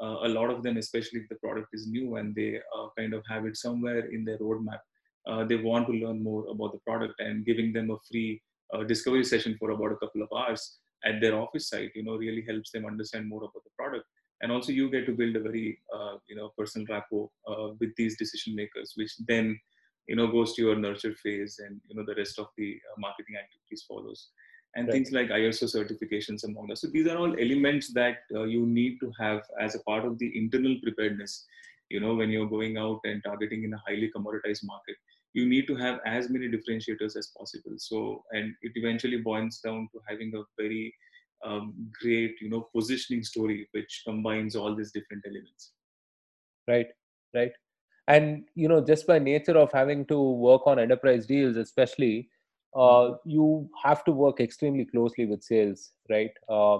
uh, 0.00 0.18
a 0.22 0.28
lot 0.28 0.50
of 0.50 0.62
them, 0.62 0.76
especially 0.76 1.20
if 1.20 1.28
the 1.28 1.34
product 1.36 1.68
is 1.72 1.88
new 1.88 2.16
and 2.16 2.34
they 2.34 2.60
uh, 2.76 2.86
kind 2.96 3.14
of 3.14 3.24
have 3.28 3.46
it 3.46 3.56
somewhere 3.56 4.06
in 4.06 4.24
their 4.24 4.38
roadmap, 4.38 4.80
uh, 5.26 5.44
they 5.44 5.56
want 5.56 5.86
to 5.86 5.92
learn 5.92 6.22
more 6.22 6.46
about 6.48 6.72
the 6.72 6.78
product 6.86 7.14
and 7.18 7.44
giving 7.44 7.72
them 7.72 7.90
a 7.90 7.96
free 8.10 8.40
uh, 8.72 8.84
discovery 8.84 9.24
session 9.24 9.56
for 9.58 9.70
about 9.70 9.92
a 9.92 9.96
couple 9.96 10.22
of 10.22 10.28
hours 10.36 10.78
at 11.04 11.20
their 11.20 11.34
office 11.34 11.68
site, 11.68 11.90
you 11.94 12.04
know, 12.04 12.16
really 12.16 12.44
helps 12.46 12.70
them 12.70 12.86
understand 12.86 13.28
more 13.28 13.42
about 13.42 13.64
the 13.64 13.70
product. 13.76 14.04
And 14.40 14.52
also, 14.52 14.70
you 14.70 14.88
get 14.88 15.04
to 15.06 15.12
build 15.12 15.34
a 15.34 15.40
very, 15.40 15.80
uh, 15.92 16.16
you 16.28 16.36
know, 16.36 16.52
personal 16.56 16.86
rapport 16.88 17.28
uh, 17.48 17.70
with 17.80 17.90
these 17.96 18.16
decision 18.16 18.54
makers, 18.54 18.92
which 18.94 19.12
then, 19.26 19.58
you 20.06 20.14
know, 20.14 20.28
goes 20.28 20.54
to 20.54 20.62
your 20.62 20.76
nurture 20.76 21.14
phase, 21.14 21.58
and 21.58 21.80
you 21.88 21.96
know, 21.96 22.04
the 22.06 22.14
rest 22.14 22.38
of 22.38 22.46
the 22.56 22.78
marketing 22.98 23.34
activities 23.36 23.84
follows 23.88 24.28
and 24.78 24.86
right. 24.86 24.92
things 24.94 25.10
like 25.10 25.28
ISO 25.28 25.64
certifications 25.64 26.44
among 26.44 26.70
us. 26.70 26.82
So 26.82 26.88
these 26.88 27.08
are 27.08 27.18
all 27.18 27.34
elements 27.38 27.92
that 27.94 28.18
uh, 28.32 28.44
you 28.44 28.64
need 28.64 28.98
to 29.00 29.10
have 29.18 29.42
as 29.60 29.74
a 29.74 29.80
part 29.80 30.04
of 30.04 30.18
the 30.18 30.30
internal 30.38 30.76
preparedness. 30.82 31.46
You 31.90 32.00
know, 32.00 32.14
when 32.14 32.30
you're 32.30 32.48
going 32.48 32.78
out 32.78 33.00
and 33.04 33.22
targeting 33.24 33.64
in 33.64 33.74
a 33.74 33.82
highly 33.84 34.10
commoditized 34.14 34.64
market, 34.64 34.96
you 35.32 35.48
need 35.48 35.66
to 35.66 35.74
have 35.74 35.98
as 36.06 36.30
many 36.30 36.48
differentiators 36.48 37.16
as 37.16 37.32
possible. 37.36 37.72
So, 37.78 38.22
and 38.30 38.54
it 38.62 38.72
eventually 38.76 39.18
boils 39.18 39.58
down 39.58 39.88
to 39.92 40.00
having 40.08 40.32
a 40.36 40.42
very 40.56 40.94
um, 41.44 41.74
great, 42.00 42.36
you 42.40 42.48
know, 42.48 42.68
positioning 42.74 43.24
story 43.24 43.68
which 43.72 44.02
combines 44.06 44.54
all 44.54 44.76
these 44.76 44.92
different 44.92 45.24
elements. 45.26 45.72
Right, 46.68 46.88
right. 47.34 47.52
And 48.06 48.44
you 48.54 48.68
know, 48.68 48.80
just 48.80 49.06
by 49.06 49.18
nature 49.18 49.58
of 49.58 49.72
having 49.72 50.06
to 50.06 50.20
work 50.20 50.66
on 50.66 50.78
enterprise 50.78 51.26
deals, 51.26 51.56
especially 51.56 52.28
uh, 52.74 53.12
you 53.24 53.68
have 53.82 54.04
to 54.04 54.12
work 54.12 54.40
extremely 54.40 54.84
closely 54.84 55.26
with 55.26 55.42
sales 55.42 55.92
right? 56.10 56.30
Uh, 56.48 56.78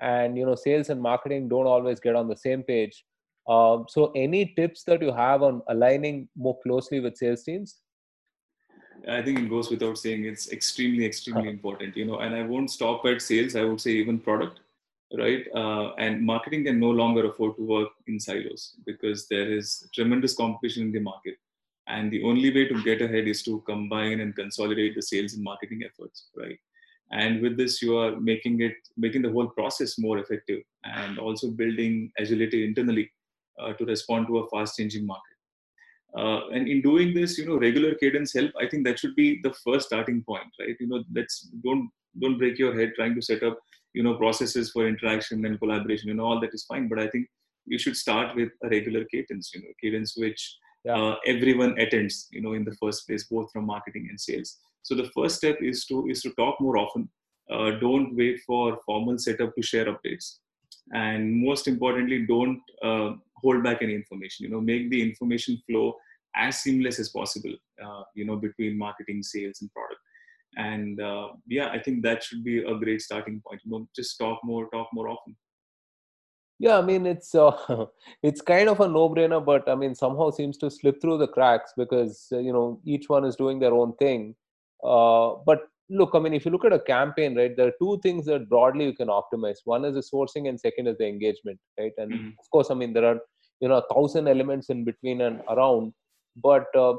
and 0.00 0.36
you 0.36 0.44
know 0.44 0.54
sales 0.54 0.90
and 0.90 1.00
marketing 1.00 1.48
don't 1.48 1.66
always 1.66 2.00
get 2.00 2.14
on 2.14 2.28
the 2.28 2.36
same 2.36 2.62
page. 2.62 3.04
Uh, 3.48 3.78
so 3.88 4.12
any 4.16 4.54
tips 4.56 4.82
that 4.84 5.00
you 5.00 5.12
have 5.12 5.42
on 5.42 5.62
aligning 5.68 6.28
more 6.36 6.58
closely 6.62 7.00
with 7.00 7.16
sales 7.16 7.44
teams? 7.44 7.76
I 9.08 9.22
think 9.22 9.38
it 9.38 9.48
goes 9.48 9.70
without 9.70 9.98
saying 9.98 10.24
it's 10.24 10.50
extremely 10.50 11.04
extremely 11.04 11.48
important 11.48 11.96
you 11.96 12.06
know 12.06 12.18
and 12.18 12.34
i 12.34 12.42
won't 12.42 12.70
stop 12.70 13.04
at 13.04 13.22
sales 13.22 13.54
i 13.54 13.62
would 13.62 13.80
say 13.80 13.92
even 13.92 14.18
product 14.18 14.58
right? 15.14 15.46
Uh, 15.54 15.92
and 15.98 16.24
marketing 16.24 16.64
can 16.64 16.80
no 16.80 16.90
longer 16.90 17.26
afford 17.26 17.56
to 17.56 17.62
work 17.62 17.88
in 18.06 18.18
silos 18.18 18.76
because 18.84 19.28
there 19.28 19.50
is 19.50 19.88
tremendous 19.94 20.34
competition 20.34 20.84
in 20.84 20.92
the 20.92 21.00
market 21.00 21.36
and 21.88 22.10
the 22.10 22.22
only 22.24 22.52
way 22.52 22.66
to 22.66 22.82
get 22.82 23.00
ahead 23.00 23.28
is 23.28 23.42
to 23.42 23.62
combine 23.66 24.20
and 24.20 24.34
consolidate 24.34 24.94
the 24.94 25.02
sales 25.02 25.34
and 25.34 25.44
marketing 25.44 25.82
efforts 25.84 26.28
right? 26.36 26.58
And 27.12 27.40
with 27.40 27.56
this 27.56 27.80
you 27.82 27.96
are 27.96 28.18
making 28.18 28.60
it 28.62 28.74
making 28.96 29.22
the 29.22 29.30
whole 29.30 29.48
process 29.48 29.98
more 29.98 30.18
effective 30.18 30.62
and 30.84 31.18
also 31.18 31.50
building 31.50 32.10
agility 32.18 32.64
internally 32.64 33.10
uh, 33.60 33.72
to 33.74 33.84
respond 33.84 34.26
to 34.26 34.38
a 34.38 34.48
fast 34.50 34.76
changing 34.76 35.06
market. 35.06 35.36
Uh, 36.16 36.48
and 36.48 36.66
in 36.66 36.82
doing 36.82 37.14
this 37.14 37.38
you 37.38 37.46
know 37.46 37.58
regular 37.58 37.94
cadence 37.94 38.32
help 38.32 38.50
i 38.58 38.66
think 38.66 38.84
that 38.84 38.98
should 38.98 39.14
be 39.14 39.40
the 39.42 39.52
first 39.64 39.86
starting 39.86 40.22
point 40.22 40.50
right? 40.58 40.76
You 40.80 40.88
know 40.88 41.04
let's 41.14 41.48
don't 41.62 41.90
don't 42.20 42.38
break 42.38 42.58
your 42.58 42.74
head 42.78 42.92
trying 42.96 43.14
to 43.14 43.22
set 43.22 43.42
up 43.42 43.58
you 43.92 44.02
know 44.02 44.14
processes 44.14 44.70
for 44.70 44.88
interaction 44.88 45.44
and 45.44 45.58
collaboration 45.58 46.08
you 46.08 46.14
know 46.14 46.24
all 46.24 46.40
that 46.40 46.54
is 46.54 46.64
fine. 46.64 46.88
But 46.88 46.98
i 46.98 47.08
think 47.08 47.28
you 47.66 47.78
should 47.78 47.96
start 47.96 48.34
with 48.34 48.50
a 48.64 48.68
regular 48.68 49.04
cadence 49.04 49.52
you 49.54 49.60
know 49.62 49.68
cadence 49.80 50.16
which. 50.16 50.56
Uh, 50.88 51.16
everyone 51.26 51.78
attends 51.78 52.28
you 52.30 52.40
know 52.40 52.52
in 52.52 52.64
the 52.64 52.76
first 52.82 53.06
place 53.06 53.24
both 53.24 53.50
from 53.52 53.66
marketing 53.66 54.06
and 54.10 54.20
sales. 54.20 54.58
So 54.82 54.94
the 54.94 55.10
first 55.14 55.36
step 55.36 55.58
is 55.60 55.84
to 55.86 56.06
is 56.08 56.22
to 56.22 56.30
talk 56.30 56.60
more 56.60 56.78
often. 56.78 57.08
Uh, 57.50 57.72
don't 57.80 58.16
wait 58.16 58.40
for 58.46 58.78
formal 58.84 59.18
setup 59.18 59.54
to 59.54 59.62
share 59.62 59.86
updates. 59.86 60.38
And 60.92 61.34
most 61.34 61.68
importantly 61.68 62.26
don't 62.26 62.60
uh, 62.82 63.12
hold 63.36 63.62
back 63.62 63.82
any 63.82 63.94
information. 63.94 64.44
You 64.44 64.50
know 64.50 64.60
make 64.60 64.90
the 64.90 65.02
information 65.02 65.60
flow 65.68 65.96
as 66.36 66.58
seamless 66.58 66.98
as 66.98 67.08
possible 67.08 67.54
uh, 67.82 68.02
you 68.14 68.24
know 68.24 68.36
between 68.36 68.78
marketing 68.78 69.22
sales 69.22 69.60
and 69.60 69.72
product. 69.72 70.00
And 70.58 71.00
uh, 71.00 71.28
yeah 71.46 71.68
i 71.68 71.78
think 71.78 72.02
that 72.02 72.22
should 72.22 72.42
be 72.44 72.58
a 72.58 72.74
great 72.74 73.02
starting 73.02 73.42
point. 73.46 73.60
You 73.64 73.72
know 73.72 73.88
just 73.94 74.18
talk 74.18 74.40
more 74.44 74.68
talk 74.70 74.88
more 74.92 75.08
often 75.08 75.36
yeah, 76.58 76.78
I 76.78 76.82
mean 76.82 77.06
it's 77.06 77.34
uh, 77.34 77.52
it's 78.22 78.40
kind 78.40 78.68
of 78.68 78.80
a 78.80 78.88
no-brainer, 78.88 79.44
but 79.44 79.68
I 79.68 79.74
mean 79.74 79.94
somehow 79.94 80.30
seems 80.30 80.56
to 80.58 80.70
slip 80.70 81.00
through 81.00 81.18
the 81.18 81.28
cracks 81.28 81.72
because 81.76 82.28
uh, 82.32 82.38
you 82.38 82.52
know 82.52 82.80
each 82.84 83.08
one 83.08 83.24
is 83.24 83.36
doing 83.36 83.58
their 83.58 83.74
own 83.74 83.94
thing. 83.96 84.34
Uh, 84.82 85.34
but 85.44 85.68
look, 85.90 86.10
I 86.14 86.18
mean 86.18 86.32
if 86.32 86.44
you 86.44 86.50
look 86.50 86.64
at 86.64 86.72
a 86.72 86.80
campaign, 86.80 87.36
right, 87.36 87.54
there 87.56 87.68
are 87.68 87.78
two 87.80 88.00
things 88.02 88.24
that 88.26 88.48
broadly 88.48 88.86
you 88.86 88.94
can 88.94 89.08
optimize. 89.08 89.58
One 89.64 89.84
is 89.84 89.94
the 89.94 90.00
sourcing, 90.00 90.48
and 90.48 90.58
second 90.58 90.86
is 90.86 90.96
the 90.98 91.06
engagement, 91.06 91.58
right? 91.78 91.92
And 91.98 92.12
mm-hmm. 92.12 92.28
of 92.28 92.50
course, 92.50 92.70
I 92.70 92.74
mean 92.74 92.94
there 92.94 93.04
are 93.04 93.18
you 93.60 93.68
know 93.68 93.76
a 93.76 93.94
thousand 93.94 94.26
elements 94.28 94.70
in 94.70 94.84
between 94.84 95.20
and 95.20 95.42
around, 95.50 95.92
but 96.36 96.74
uh, 96.74 96.94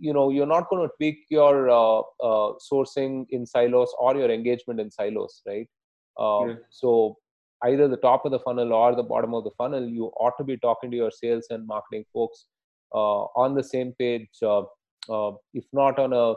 you 0.00 0.14
know 0.14 0.30
you're 0.30 0.46
not 0.46 0.70
going 0.70 0.88
to 0.88 0.94
tweak 0.96 1.26
your 1.28 1.68
uh, 1.68 2.00
uh, 2.22 2.54
sourcing 2.72 3.26
in 3.28 3.44
silos 3.44 3.92
or 3.98 4.16
your 4.16 4.30
engagement 4.30 4.80
in 4.80 4.90
silos, 4.90 5.42
right? 5.46 5.68
Yeah. 6.18 6.54
So 6.70 7.18
either 7.64 7.88
the 7.88 7.96
top 7.96 8.24
of 8.24 8.32
the 8.32 8.38
funnel 8.40 8.72
or 8.72 8.94
the 8.94 9.02
bottom 9.02 9.34
of 9.34 9.44
the 9.44 9.50
funnel, 9.58 9.86
you 9.86 10.06
ought 10.20 10.36
to 10.38 10.44
be 10.44 10.56
talking 10.56 10.90
to 10.90 10.96
your 10.96 11.10
sales 11.10 11.46
and 11.50 11.66
marketing 11.66 12.04
folks 12.12 12.46
uh, 12.94 13.22
on 13.42 13.54
the 13.54 13.62
same 13.62 13.92
page, 13.98 14.28
uh, 14.42 14.62
uh, 15.10 15.32
if 15.52 15.64
not 15.72 15.98
on 15.98 16.12
a 16.12 16.34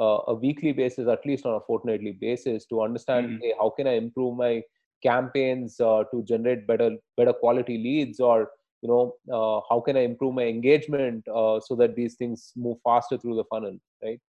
a 0.00 0.32
weekly 0.32 0.70
basis, 0.70 1.08
at 1.08 1.26
least 1.26 1.44
on 1.44 1.56
a 1.56 1.60
fortnightly 1.66 2.12
basis, 2.12 2.66
to 2.66 2.82
understand 2.82 3.26
mm-hmm. 3.26 3.42
hey, 3.42 3.54
how 3.60 3.68
can 3.68 3.88
I 3.88 3.94
improve 3.94 4.36
my 4.36 4.62
campaigns 5.02 5.80
uh, 5.80 6.04
to 6.12 6.22
generate 6.22 6.68
better 6.68 6.90
better 7.16 7.32
quality 7.32 7.76
leads, 7.78 8.20
or 8.20 8.48
you 8.80 8.88
know 8.88 9.14
uh, 9.32 9.60
how 9.68 9.80
can 9.80 9.96
I 9.96 10.02
improve 10.02 10.34
my 10.34 10.44
engagement 10.44 11.26
uh, 11.26 11.58
so 11.58 11.74
that 11.74 11.96
these 11.96 12.14
things 12.14 12.52
move 12.54 12.78
faster 12.84 13.18
through 13.18 13.34
the 13.34 13.44
funnel, 13.50 13.76
right? 14.00 14.20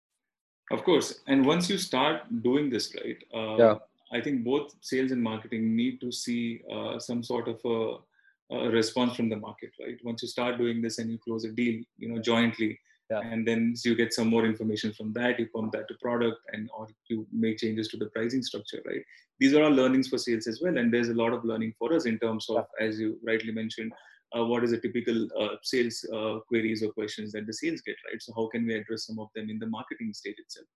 Of 0.71 0.83
course, 0.83 1.19
and 1.27 1.45
once 1.45 1.69
you 1.69 1.77
start 1.77 2.23
doing 2.41 2.71
this, 2.71 2.91
right? 3.03 3.23
yeah 3.59 3.75
I 4.11 4.21
think 4.21 4.43
both 4.43 4.73
sales 4.81 5.11
and 5.11 5.21
marketing 5.21 5.75
need 5.75 6.01
to 6.01 6.11
see 6.11 6.61
uh, 6.71 6.99
some 6.99 7.23
sort 7.23 7.47
of 7.47 7.59
a, 7.65 8.55
a, 8.55 8.69
response 8.69 9.15
from 9.15 9.29
the 9.29 9.35
market, 9.35 9.71
right? 9.79 9.97
Once 10.03 10.23
you 10.23 10.27
start 10.27 10.57
doing 10.57 10.81
this 10.81 10.97
and 10.97 11.11
you 11.11 11.19
close 11.19 11.45
a 11.45 11.51
deal, 11.51 11.81
you 11.97 12.09
know, 12.09 12.19
jointly, 12.19 12.79
yeah. 13.11 13.21
and 13.21 13.47
then 13.47 13.75
you 13.85 13.95
get 13.95 14.13
some 14.13 14.27
more 14.27 14.45
information 14.45 14.93
from 14.93 15.13
that, 15.13 15.39
you 15.39 15.47
pump 15.53 15.73
that 15.73 15.87
to 15.87 15.95
product, 16.01 16.37
and 16.53 16.69
or 16.75 16.87
you 17.09 17.27
make 17.31 17.59
changes 17.59 17.87
to 17.89 17.97
the 17.97 18.07
pricing 18.07 18.41
structure, 18.41 18.81
right? 18.87 19.01
These 19.39 19.53
are 19.53 19.63
all 19.63 19.71
learnings 19.71 20.07
for 20.07 20.17
sales 20.17 20.47
as 20.47 20.59
well, 20.61 20.77
and 20.77 20.93
there's 20.93 21.09
a 21.09 21.13
lot 21.13 21.33
of 21.33 21.45
learning 21.45 21.73
for 21.77 21.93
us 21.93 22.05
in 22.05 22.17
terms 22.19 22.47
of, 22.49 22.65
as 22.79 22.99
you 22.99 23.17
rightly 23.23 23.51
mentioned, 23.51 23.91
uh, 24.37 24.45
what 24.45 24.63
is 24.63 24.71
a 24.71 24.79
typical 24.79 25.27
uh, 25.39 25.55
sales 25.63 26.05
uh, 26.13 26.39
queries 26.47 26.83
or 26.83 26.91
questions 26.91 27.31
that 27.31 27.47
the 27.47 27.53
sales 27.53 27.81
get, 27.81 27.95
right? 28.11 28.21
So 28.21 28.33
how 28.35 28.47
can 28.47 28.65
we 28.65 28.75
address 28.75 29.05
some 29.05 29.19
of 29.19 29.29
them 29.35 29.49
in 29.49 29.59
the 29.59 29.67
marketing 29.67 30.13
stage 30.13 30.35
itself, 30.37 30.67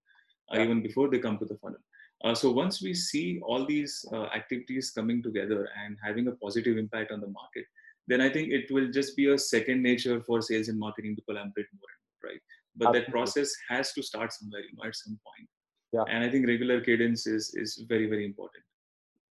uh, 0.52 0.58
yeah. 0.58 0.66
even 0.66 0.82
before 0.82 1.10
they 1.10 1.20
come 1.20 1.38
to 1.40 1.46
the 1.46 1.58
funnel? 1.58 1.80
Uh, 2.24 2.34
so 2.34 2.50
once 2.52 2.82
we 2.82 2.94
see 2.94 3.40
all 3.44 3.66
these 3.66 4.06
uh, 4.14 4.26
activities 4.36 4.92
coming 4.92 5.22
together 5.22 5.68
and 5.84 5.98
having 6.02 6.28
a 6.28 6.32
positive 6.32 6.78
impact 6.78 7.12
on 7.12 7.20
the 7.20 7.28
market, 7.28 7.66
then 8.08 8.22
I 8.22 8.30
think 8.30 8.52
it 8.52 8.72
will 8.72 8.90
just 8.92 9.16
be 9.16 9.28
a 9.28 9.38
second 9.38 9.84
nature 9.84 10.22
for 10.22 10.42
sales 10.42 10.70
and 10.70 10.80
marketing 10.80 11.16
to 11.18 11.22
collaborate 11.24 11.68
more, 11.74 12.32
right? 12.32 12.40
But 12.76 12.88
Absolutely. 12.88 13.00
that 13.06 13.12
process 13.12 13.54
has 13.70 13.94
to 13.94 14.04
start 14.04 14.32
somewhere, 14.34 14.62
you 14.62 14.76
know, 14.78 14.88
at 14.88 14.96
some 14.96 15.20
point. 15.26 15.50
Yeah. 15.92 16.04
And 16.10 16.24
I 16.24 16.30
think 16.30 16.48
regular 16.48 16.82
cadence 16.82 17.28
is 17.28 17.54
is 17.54 17.86
very 17.88 18.08
very 18.08 18.26
important. 18.26 18.64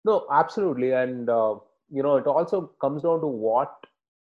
No, 0.05 0.27
absolutely, 0.31 0.93
and 0.93 1.29
uh, 1.29 1.57
you 1.91 2.03
know, 2.03 2.17
it 2.17 2.27
also 2.27 2.71
comes 2.81 3.03
down 3.03 3.21
to 3.23 3.27
what 3.27 3.75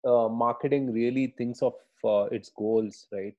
uh, 0.04 0.28
marketing 0.28 0.92
really 0.92 1.34
thinks 1.38 1.62
of 1.62 1.74
uh, 2.04 2.24
its 2.32 2.50
goals, 2.50 3.06
right? 3.12 3.34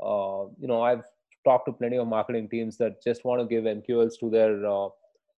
Uh, 0.00 0.46
you 0.60 0.68
know, 0.68 0.82
I've 0.82 1.04
talked 1.44 1.66
to 1.66 1.72
plenty 1.72 1.96
of 1.96 2.08
marketing 2.08 2.48
teams 2.48 2.76
that 2.78 3.02
just 3.02 3.24
want 3.24 3.40
to 3.40 3.46
give 3.46 3.64
MQLs 3.64 4.18
to 4.20 4.30
their 4.30 4.66
uh, 4.66 4.88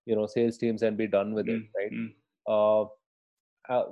you 0.06 0.16
know 0.16 0.26
sales 0.26 0.58
teams 0.58 0.82
and 0.82 0.96
be 0.96 1.06
done 1.06 1.34
with 1.34 1.46
mm-hmm. 1.46 1.62
it, 1.62 1.78
right? 1.78 1.92
Mm. 1.92 2.12
Uh, 2.48 2.88
uh, 3.68 3.84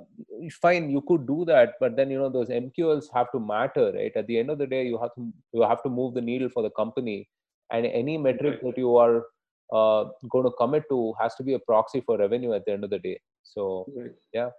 fine, 0.61 0.89
you 0.89 1.01
could 1.07 1.25
do 1.25 1.45
that, 1.45 1.75
but 1.79 1.95
then 1.95 2.09
you 2.09 2.17
know 2.17 2.29
those 2.29 2.49
MQLs 2.49 3.05
have 3.13 3.31
to 3.31 3.39
matter, 3.39 3.91
right? 3.93 4.11
At 4.15 4.27
the 4.27 4.37
end 4.37 4.49
of 4.49 4.57
the 4.57 4.67
day, 4.67 4.85
you 4.85 4.97
have 4.97 5.13
to 5.15 5.31
you 5.53 5.61
have 5.61 5.81
to 5.83 5.89
move 5.89 6.13
the 6.13 6.21
needle 6.21 6.49
for 6.49 6.63
the 6.63 6.71
company, 6.71 7.29
and 7.71 7.85
any 7.85 8.17
metric 8.17 8.59
right. 8.61 8.75
that 8.75 8.77
you 8.77 8.97
are 8.97 9.25
uh, 9.71 10.09
going 10.29 10.45
to 10.45 10.51
commit 10.57 10.83
to 10.89 11.13
has 11.19 11.35
to 11.35 11.43
be 11.43 11.53
a 11.53 11.59
proxy 11.59 12.01
for 12.01 12.17
revenue 12.17 12.53
at 12.53 12.65
the 12.65 12.73
end 12.73 12.83
of 12.83 12.89
the 12.89 12.99
day. 12.99 13.19
So 13.43 13.85
right. 13.95 14.11
yeah, 14.33 14.49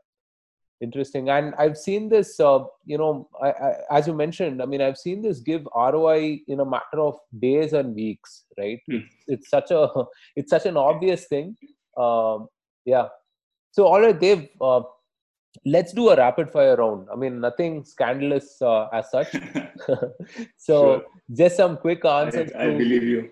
interesting. 0.81 1.29
And 1.31 1.55
i've 1.59 1.77
seen 1.77 2.09
this 2.09 2.40
uh, 2.40 2.61
you 2.85 2.99
know 2.99 3.29
I, 3.43 3.49
I, 3.51 3.75
as 3.99 4.07
you 4.07 4.14
mentioned 4.14 4.62
i 4.62 4.66
mean 4.66 4.81
i've 4.81 4.99
seen 4.99 5.23
this 5.23 5.40
give 5.40 5.66
roi 5.75 6.40
in 6.49 6.61
a 6.61 6.64
matter 6.64 7.01
of 7.01 7.19
days 7.38 7.73
and 7.73 7.95
weeks 7.95 8.45
right? 8.59 8.81
Mm. 8.90 9.05
it's, 9.05 9.14
it's, 9.29 9.51
such 9.51 9.71
a 9.71 9.88
it's 10.37 10.51
such 10.51 10.66
an 10.66 10.77
obvious 10.77 11.27
thing. 11.27 11.57
Um, 11.97 12.49
yeah. 12.85 13.09
So 13.73 13.87
all 13.87 14.01
right 14.01 14.19
dave 14.19 14.49
uh, 14.61 14.83
let's 15.66 15.93
do 15.93 16.11
a 16.11 16.16
rapid 16.16 16.51
fire 16.51 16.77
round. 16.77 17.09
I 17.12 17.16
mean 17.16 17.40
nothing 17.40 17.85
scandalous 17.85 18.61
uh, 18.62 18.88
as 18.93 19.11
such. 19.11 19.35
So 20.57 20.75
sure. 20.75 21.03
just 21.35 21.57
some 21.57 21.77
quick 21.77 22.05
answers 22.05 22.53
i, 22.53 22.62
I 22.62 22.66
to, 22.66 22.79
believe 22.79 23.03
you. 23.03 23.31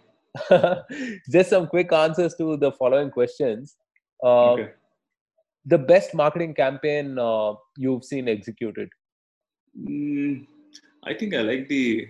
just 1.31 1.51
some 1.51 1.67
quick 1.67 1.93
answers 1.93 2.35
to 2.37 2.57
the 2.57 2.73
following 2.73 3.11
questions. 3.11 3.77
Uh, 4.23 4.53
okay 4.53 4.73
the 5.69 5.79
best 5.79 6.15
marketing 6.15 6.55
campaign 6.55 7.19
uh, 7.19 7.55
you've 7.77 8.05
seen 8.05 8.29
executed? 8.29 8.89
Mm, 9.79 10.47
I 11.05 11.15
think 11.15 11.35
I 11.35 11.41
like 11.41 11.69
the 11.69 12.09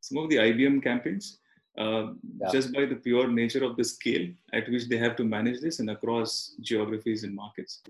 some 0.00 0.18
of 0.18 0.30
the 0.30 0.36
IBM 0.36 0.82
campaigns. 0.82 1.38
Uh, 1.78 2.12
yeah. 2.40 2.50
just 2.52 2.72
by 2.74 2.84
the 2.84 2.96
pure 2.96 3.28
nature 3.28 3.62
of 3.64 3.76
the 3.76 3.84
scale 3.84 4.26
at 4.52 4.68
which 4.68 4.88
they 4.88 4.98
have 4.98 5.14
to 5.16 5.24
manage 5.24 5.60
this 5.60 5.78
and 5.78 5.88
across 5.88 6.54
geographies 6.60 7.22
and 7.22 7.34
markets. 7.34 7.82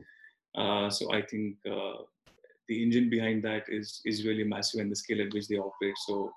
Uh, 0.54 0.90
so 0.90 1.12
I 1.12 1.22
think 1.22 1.56
uh, 1.66 2.02
the 2.68 2.82
engine 2.82 3.08
behind 3.08 3.42
that 3.44 3.64
is 3.68 4.00
is 4.04 4.24
really 4.26 4.44
massive 4.44 4.80
and 4.80 4.92
the 4.92 4.96
scale 4.96 5.22
at 5.22 5.32
which 5.32 5.48
they 5.48 5.56
operate. 5.56 5.96
So 6.06 6.32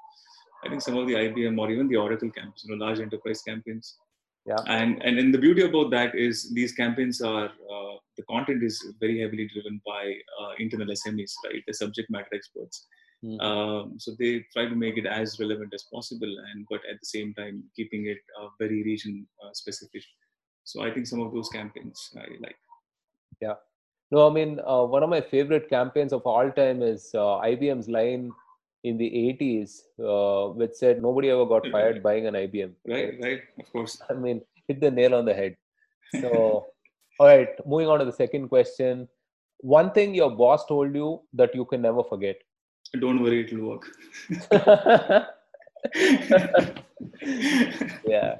I 0.63 0.69
think 0.69 0.82
some 0.82 0.98
of 0.98 1.06
the 1.08 1.13
IBM 1.13 1.60
or 1.60 1.69
even 1.69 1.88
the 1.88 1.98
Oracle 1.98 2.32
campaigns, 2.32 2.63
you 2.65 2.76
know, 2.76 2.86
large 2.86 3.00
enterprise 3.00 3.41
campaigns. 3.41 3.98
Yeah. 4.46 4.63
And 4.67 5.04
and 5.04 5.19
and 5.19 5.34
the 5.34 5.38
beauty 5.38 5.63
about 5.63 5.91
that 5.91 6.15
is 6.15 6.52
these 6.54 6.74
campaigns 6.74 7.22
are 7.22 7.52
the 8.23 8.33
content 8.33 8.63
is 8.63 8.81
very 8.99 9.19
heavily 9.21 9.49
driven 9.53 9.81
by 9.86 10.13
uh, 10.39 10.51
internal 10.59 10.88
SMEs, 10.88 11.33
right? 11.45 11.63
The 11.67 11.73
subject 11.73 12.09
matter 12.09 12.33
experts. 12.33 12.88
Mm-hmm. 13.23 13.39
Um, 13.39 13.93
so 13.97 14.15
they 14.19 14.45
try 14.51 14.65
to 14.65 14.75
make 14.75 14.97
it 14.97 15.05
as 15.05 15.39
relevant 15.39 15.73
as 15.73 15.86
possible, 15.93 16.33
and 16.51 16.65
but 16.69 16.81
at 16.89 16.99
the 16.99 17.05
same 17.05 17.33
time 17.33 17.63
keeping 17.75 18.07
it 18.07 18.19
uh, 18.39 18.47
very 18.59 18.83
region 18.83 19.25
uh, 19.43 19.53
specific. 19.53 20.03
So 20.65 20.83
I 20.83 20.91
think 20.91 21.07
some 21.07 21.21
of 21.21 21.33
those 21.33 21.49
campaigns 21.49 22.09
I 22.17 22.25
like. 22.41 22.57
Yeah. 23.41 23.55
No, 24.12 24.29
I 24.29 24.33
mean 24.33 24.59
uh, 24.65 24.83
one 24.83 25.03
of 25.03 25.09
my 25.09 25.21
favorite 25.21 25.69
campaigns 25.69 26.13
of 26.13 26.21
all 26.23 26.51
time 26.51 26.81
is 26.81 27.12
uh, 27.13 27.39
IBM's 27.51 27.88
line 27.88 28.31
in 28.83 28.97
the 28.97 29.09
80s 29.39 29.79
uh, 29.99 30.53
which 30.53 30.73
said 30.73 31.01
nobody 31.01 31.29
ever 31.29 31.45
got 31.45 31.65
fired 31.71 32.03
buying 32.03 32.27
an 32.27 32.33
IBM. 32.33 32.73
Right, 32.88 33.15
right, 33.21 33.41
of 33.59 33.71
course. 33.71 34.01
I 34.09 34.13
mean, 34.13 34.41
hit 34.67 34.81
the 34.81 34.91
nail 34.91 35.15
on 35.15 35.25
the 35.25 35.33
head. 35.33 35.55
So, 36.21 36.67
all 37.19 37.28
right, 37.28 37.49
moving 37.65 37.88
on 37.88 37.99
to 37.99 38.06
the 38.06 38.12
second 38.12 38.49
question. 38.49 39.08
One 39.60 39.91
thing 39.91 40.13
your 40.13 40.32
boss 40.32 40.65
told 40.65 40.95
you 40.95 41.21
that 41.34 41.56
you 41.56 41.65
can 41.65 41.82
never 41.82 42.04
forget. 42.04 42.38
Don't 42.99 43.21
worry, 43.23 43.45
it'll 43.45 43.69
work. 43.69 43.88
yeah. 48.08 48.36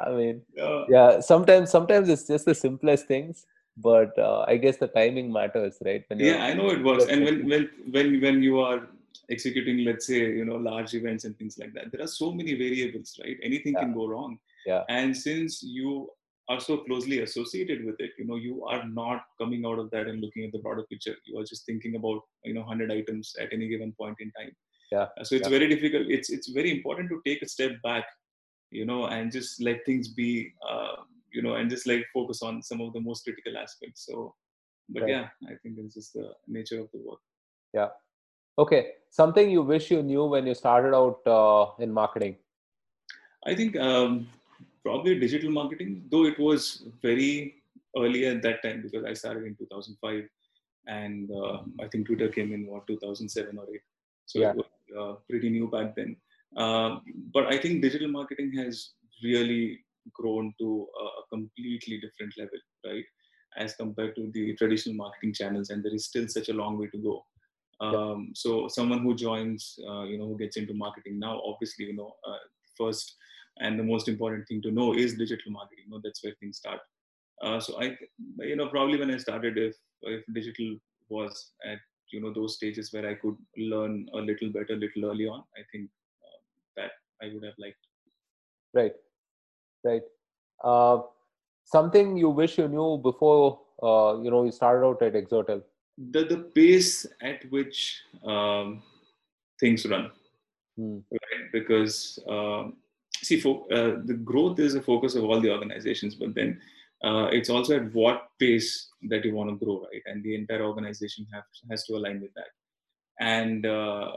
I 0.00 0.10
mean, 0.10 0.42
uh, 0.60 0.86
yeah, 0.88 1.20
sometimes 1.20 1.70
sometimes 1.70 2.08
it's 2.08 2.26
just 2.26 2.44
the 2.46 2.54
simplest 2.54 3.06
things 3.06 3.46
but 3.76 4.16
uh, 4.18 4.44
i 4.46 4.56
guess 4.56 4.76
the 4.76 4.86
timing 4.88 5.32
matters 5.32 5.78
right 5.84 6.04
when 6.08 6.18
yeah 6.20 6.44
i 6.44 6.54
know 6.54 6.70
it 6.70 6.82
works 6.82 7.06
and 7.06 7.24
when 7.24 7.48
when 7.48 7.68
when 7.90 8.20
when 8.20 8.42
you 8.42 8.60
are 8.60 8.88
executing 9.30 9.84
let's 9.84 10.06
say 10.06 10.18
you 10.18 10.44
know 10.44 10.56
large 10.56 10.94
events 10.94 11.24
and 11.24 11.36
things 11.38 11.58
like 11.58 11.72
that 11.72 11.90
there 11.90 12.02
are 12.02 12.06
so 12.06 12.30
many 12.32 12.54
variables 12.54 13.18
right 13.24 13.38
anything 13.42 13.72
yeah. 13.72 13.80
can 13.80 13.92
go 13.92 14.06
wrong 14.06 14.38
yeah 14.66 14.82
and 14.88 15.16
since 15.16 15.62
you 15.62 16.08
are 16.48 16.60
so 16.60 16.76
closely 16.78 17.20
associated 17.20 17.84
with 17.84 17.98
it 17.98 18.10
you 18.18 18.26
know 18.26 18.36
you 18.36 18.64
are 18.64 18.86
not 18.86 19.22
coming 19.40 19.64
out 19.64 19.78
of 19.78 19.90
that 19.90 20.06
and 20.06 20.20
looking 20.20 20.44
at 20.44 20.52
the 20.52 20.58
broader 20.58 20.84
picture. 20.90 21.16
You 21.24 21.38
are 21.38 21.44
just 21.44 21.64
thinking 21.64 21.96
about 21.96 22.20
you 22.44 22.54
know 22.54 22.60
100 22.60 22.92
items 22.92 23.34
at 23.40 23.52
any 23.52 23.68
given 23.68 23.92
point 23.92 24.16
in 24.20 24.30
time. 24.32 24.52
Yeah 24.90 25.06
so 25.22 25.34
it's 25.34 25.48
yeah. 25.48 25.58
very 25.58 25.68
difficult. 25.68 26.06
It's 26.08 26.30
it's 26.30 26.48
very 26.48 26.70
important 26.70 27.08
to 27.10 27.22
take 27.26 27.42
a 27.42 27.48
step 27.48 27.72
back 27.82 28.04
you 28.70 28.84
know 28.84 29.06
and 29.06 29.32
just 29.32 29.62
let 29.62 29.84
things 29.86 30.08
be 30.08 30.52
uh, 30.68 30.96
you 31.32 31.42
know 31.42 31.54
and 31.54 31.70
just 31.70 31.86
like 31.86 32.04
focus 32.12 32.42
on 32.42 32.62
some 32.62 32.80
of 32.80 32.92
the 32.92 33.00
most 33.00 33.24
critical 33.24 33.56
aspects. 33.56 34.06
So 34.06 34.34
but 34.90 35.04
right. 35.04 35.10
yeah 35.10 35.28
i 35.46 35.54
think 35.62 35.76
it's 35.78 35.94
just 35.94 36.12
the 36.12 36.32
nature 36.46 36.80
of 36.80 36.88
the 36.92 37.00
work. 37.04 37.20
Yeah. 37.72 37.88
Okay, 38.56 38.92
something 39.10 39.50
you 39.50 39.62
wish 39.62 39.90
you 39.90 40.02
knew 40.02 40.24
when 40.26 40.46
you 40.46 40.54
started 40.54 40.94
out 40.94 41.26
uh, 41.26 41.82
in 41.82 41.92
marketing? 41.92 42.36
I 43.44 43.54
think 43.54 43.76
um, 43.76 44.28
probably 44.84 45.18
digital 45.18 45.50
marketing, 45.50 46.04
though 46.10 46.24
it 46.24 46.38
was 46.38 46.86
very 47.02 47.62
early 47.96 48.26
at 48.26 48.42
that 48.42 48.62
time 48.62 48.82
because 48.82 49.04
I 49.04 49.14
started 49.14 49.44
in 49.44 49.54
2005 49.56 50.28
and 50.86 51.30
uh, 51.30 51.58
I 51.80 51.88
think 51.88 52.06
Twitter 52.06 52.28
came 52.28 52.52
in 52.52 52.66
what 52.66 52.86
2007 52.86 53.58
or 53.58 53.64
8. 53.72 53.80
So 54.26 54.38
yeah. 54.40 54.50
it 54.50 54.56
was 54.56 54.66
uh, 54.98 55.14
pretty 55.28 55.50
new 55.50 55.68
back 55.68 55.94
then. 55.96 56.16
Uh, 56.56 56.96
but 57.32 57.52
I 57.52 57.58
think 57.58 57.82
digital 57.82 58.08
marketing 58.08 58.52
has 58.58 58.90
really 59.22 59.80
grown 60.12 60.52
to 60.60 60.86
a, 61.00 61.34
completely 61.34 62.00
different 62.00 62.32
level, 62.38 62.58
right? 62.86 63.04
As 63.56 63.74
compared 63.74 64.14
to 64.14 64.30
the 64.32 64.54
traditional 64.54 64.94
marketing 64.94 65.32
channels, 65.34 65.70
and 65.70 65.82
there 65.82 65.94
is 65.94 66.04
still 66.04 66.28
such 66.28 66.48
a 66.48 66.52
long 66.52 66.78
way 66.78 66.86
to 66.88 66.98
go 66.98 67.24
um, 67.80 68.30
so 68.34 68.68
someone 68.68 69.00
who 69.00 69.14
joins 69.14 69.78
uh, 69.88 70.04
you 70.04 70.18
know 70.18 70.26
who 70.26 70.38
gets 70.38 70.56
into 70.56 70.74
marketing 70.74 71.18
now 71.18 71.40
obviously 71.44 71.86
you 71.86 71.96
know 71.96 72.14
uh, 72.26 72.36
first 72.76 73.16
and 73.58 73.78
the 73.78 73.84
most 73.84 74.08
important 74.08 74.46
thing 74.48 74.60
to 74.62 74.70
know 74.70 74.94
is 74.94 75.14
digital 75.14 75.52
marketing. 75.52 75.84
You 75.86 75.92
know 75.92 76.00
that's 76.02 76.22
where 76.22 76.34
things 76.40 76.58
start. 76.58 76.80
Uh, 77.42 77.58
so 77.58 77.80
i 77.82 77.86
you 78.38 78.54
know 78.56 78.68
probably 78.68 78.96
when 78.96 79.10
i 79.10 79.16
started 79.16 79.58
if 79.58 79.74
if 80.02 80.22
digital 80.32 80.76
was 81.08 81.50
at 81.70 81.78
you 82.12 82.20
know 82.20 82.32
those 82.32 82.54
stages 82.54 82.92
where 82.92 83.08
i 83.08 83.14
could 83.14 83.36
learn 83.56 84.08
a 84.14 84.18
little 84.18 84.50
better 84.50 84.76
little 84.76 85.06
early 85.10 85.26
on 85.26 85.42
i 85.58 85.62
think 85.72 85.90
uh, 86.26 86.38
that 86.76 86.92
i 87.20 87.32
would 87.32 87.44
have 87.44 87.58
liked. 87.58 87.84
Right. 88.74 88.94
Right. 89.84 90.02
Uh, 90.62 91.02
something 91.64 92.16
you 92.16 92.28
wish 92.28 92.58
you 92.58 92.68
knew 92.68 92.98
before 92.98 93.60
uh, 93.82 94.18
you 94.22 94.30
know 94.30 94.44
you 94.44 94.52
started 94.52 94.86
out 94.86 95.02
at 95.02 95.14
exotel. 95.14 95.62
The 96.12 96.24
the 96.24 96.38
pace 96.38 97.06
at 97.22 97.48
which 97.50 98.02
um, 98.24 98.82
things 99.60 99.86
run, 99.86 100.10
hmm. 100.76 100.98
right? 101.12 101.44
Because 101.52 102.18
um, 102.28 102.76
see, 103.22 103.40
for, 103.40 103.66
uh, 103.72 103.96
the 104.04 104.14
growth 104.14 104.58
is 104.58 104.74
a 104.74 104.82
focus 104.82 105.14
of 105.14 105.24
all 105.24 105.40
the 105.40 105.52
organizations, 105.52 106.14
but 106.14 106.34
then 106.34 106.60
uh, 107.02 107.28
it's 107.32 107.50
also 107.50 107.76
at 107.76 107.92
what 107.92 108.28
pace 108.38 108.88
that 109.10 109.24
you 109.24 109.34
want 109.34 109.50
to 109.50 109.64
grow, 109.64 109.86
right? 109.92 110.02
And 110.06 110.22
the 110.22 110.34
entire 110.34 110.64
organization 110.64 111.26
have, 111.32 111.44
has 111.70 111.84
to 111.84 111.96
align 111.96 112.20
with 112.20 112.32
that. 112.34 112.48
And 113.20 113.66
uh, 113.66 114.12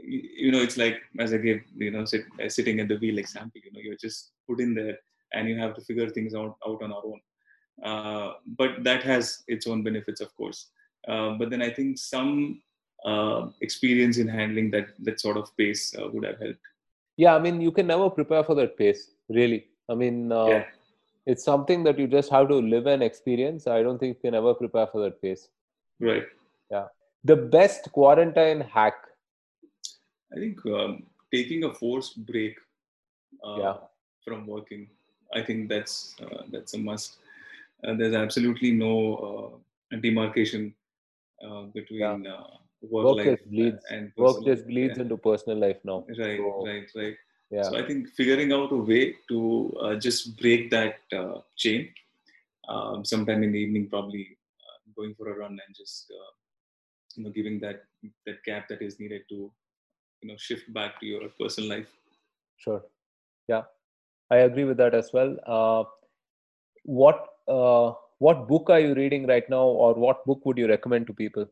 you, 0.00 0.52
know, 0.52 0.60
it's 0.60 0.76
like 0.76 1.00
as 1.18 1.32
I 1.32 1.38
gave, 1.38 1.62
you 1.76 1.90
know, 1.90 2.04
sit, 2.04 2.24
uh, 2.42 2.48
sitting 2.48 2.80
at 2.80 2.88
the 2.88 2.96
wheel 2.98 3.18
example. 3.18 3.60
You 3.64 3.72
know, 3.72 3.80
you're 3.80 3.96
just 3.96 4.32
put 4.48 4.60
in 4.60 4.74
there, 4.74 4.98
and 5.32 5.48
you 5.48 5.58
have 5.58 5.74
to 5.74 5.80
figure 5.82 6.08
things 6.08 6.34
out 6.34 6.56
out 6.66 6.82
on 6.82 6.92
our 6.92 7.02
own. 7.04 7.20
Uh, 7.82 8.34
but 8.56 8.84
that 8.84 9.02
has 9.02 9.42
its 9.48 9.66
own 9.66 9.82
benefits, 9.82 10.20
of 10.20 10.34
course. 10.36 10.70
Uh, 11.08 11.30
but 11.32 11.50
then 11.50 11.60
I 11.60 11.70
think 11.70 11.98
some 11.98 12.62
uh, 13.04 13.48
experience 13.60 14.18
in 14.18 14.28
handling 14.28 14.70
that 14.70 14.88
that 15.00 15.20
sort 15.20 15.36
of 15.36 15.54
pace 15.56 15.94
would 15.98 16.24
have 16.24 16.38
helped. 16.38 16.60
Yeah, 17.16 17.34
I 17.34 17.38
mean, 17.38 17.60
you 17.60 17.70
can 17.70 17.86
never 17.86 18.10
prepare 18.10 18.42
for 18.42 18.54
that 18.56 18.76
pace, 18.76 19.10
really. 19.28 19.66
I 19.88 19.94
mean, 19.94 20.30
yeah. 20.30 20.64
it's 21.26 21.44
something 21.44 21.84
that 21.84 21.98
you 21.98 22.06
just 22.08 22.30
have 22.30 22.48
to 22.48 22.56
live 22.56 22.86
and 22.86 23.02
experience. 23.02 23.66
I 23.66 23.82
don't 23.82 23.98
think 23.98 24.16
you 24.16 24.30
can 24.30 24.34
ever 24.34 24.54
prepare 24.54 24.86
for 24.86 25.00
that 25.02 25.20
pace. 25.22 25.48
Right. 26.00 26.24
Yeah. 26.70 26.86
The 27.22 27.36
best 27.36 27.92
quarantine 27.92 28.60
hack. 28.60 28.94
I 30.32 30.36
think 30.36 30.64
um, 30.66 31.04
taking 31.32 31.64
a 31.64 31.72
forced 31.72 32.26
break 32.26 32.56
uh, 33.46 33.56
yeah. 33.58 33.74
from 34.24 34.46
working. 34.46 34.88
I 35.34 35.42
think 35.42 35.68
that's 35.68 36.16
uh, 36.22 36.42
that's 36.50 36.74
a 36.74 36.78
must. 36.78 37.18
Uh, 37.86 37.94
there's 37.94 38.14
absolutely 38.14 38.72
no 38.72 39.60
demarcation 40.00 40.74
uh, 41.44 41.62
between 41.74 42.24
yeah. 42.24 42.40
Uh, 42.84 42.88
work, 42.90 43.16
work 43.16 43.26
life 43.26 43.40
bleeds. 43.46 43.84
and 43.90 44.12
work 44.16 44.44
just 44.44 44.66
bleeds 44.66 44.96
yeah. 44.96 45.02
into 45.02 45.16
personal 45.16 45.58
life 45.58 45.78
now. 45.84 46.04
Right, 46.18 46.38
so, 46.38 46.66
right, 46.66 46.90
right. 46.94 47.16
Yeah. 47.50 47.62
So 47.62 47.76
I 47.76 47.86
think 47.86 48.08
figuring 48.08 48.52
out 48.52 48.72
a 48.72 48.76
way 48.76 49.16
to 49.28 49.76
uh, 49.80 49.94
just 49.96 50.38
break 50.40 50.70
that 50.70 50.96
uh, 51.12 51.40
chain, 51.56 51.88
um, 52.68 53.04
sometime 53.04 53.42
in 53.42 53.52
the 53.52 53.58
evening, 53.58 53.88
probably 53.88 54.36
uh, 54.60 54.78
going 54.96 55.14
for 55.14 55.30
a 55.30 55.38
run 55.38 55.52
and 55.52 55.76
just 55.76 56.10
uh, 56.10 56.32
you 57.16 57.24
know 57.24 57.30
giving 57.30 57.60
that 57.60 57.84
that 58.26 58.42
gap 58.44 58.68
that 58.68 58.82
is 58.82 58.98
needed 58.98 59.22
to 59.28 59.52
you 60.22 60.28
know 60.28 60.36
shift 60.36 60.72
back 60.72 60.98
to 61.00 61.06
your 61.06 61.28
personal 61.40 61.70
life. 61.70 61.92
Sure. 62.56 62.82
Yeah, 63.48 63.62
I 64.30 64.36
agree 64.38 64.64
with 64.64 64.78
that 64.78 64.94
as 64.94 65.10
well. 65.12 65.36
what 66.84 67.28
what 68.18 68.48
book 68.48 68.70
are 68.70 68.80
you 68.80 68.94
reading 68.94 69.26
right 69.26 69.48
now 69.50 69.64
or 69.64 69.94
what 69.94 70.24
book 70.24 70.44
would 70.44 70.58
you 70.58 70.68
recommend 70.68 71.06
to 71.06 71.12
people 71.12 71.46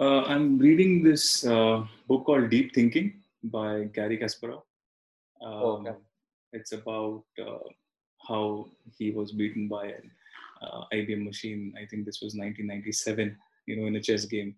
uh, 0.00 0.22
i'm 0.22 0.58
reading 0.58 1.02
this 1.02 1.44
uh, 1.46 1.84
book 2.08 2.24
called 2.24 2.50
deep 2.50 2.74
thinking 2.74 3.12
by 3.44 3.84
Garry 3.94 4.18
kasparov 4.18 4.62
um, 5.42 5.52
oh, 5.52 5.76
okay. 5.80 5.96
it's 6.52 6.72
about 6.72 7.24
uh, 7.40 7.66
how 8.28 8.66
he 8.98 9.10
was 9.10 9.32
beaten 9.32 9.68
by 9.68 9.86
an 9.86 10.10
uh, 10.62 10.82
ibm 10.94 11.24
machine 11.24 11.74
i 11.76 11.84
think 11.86 12.04
this 12.06 12.20
was 12.22 12.34
1997 12.34 13.36
you 13.66 13.76
know 13.76 13.86
in 13.86 13.96
a 13.96 14.00
chess 14.00 14.24
game 14.24 14.54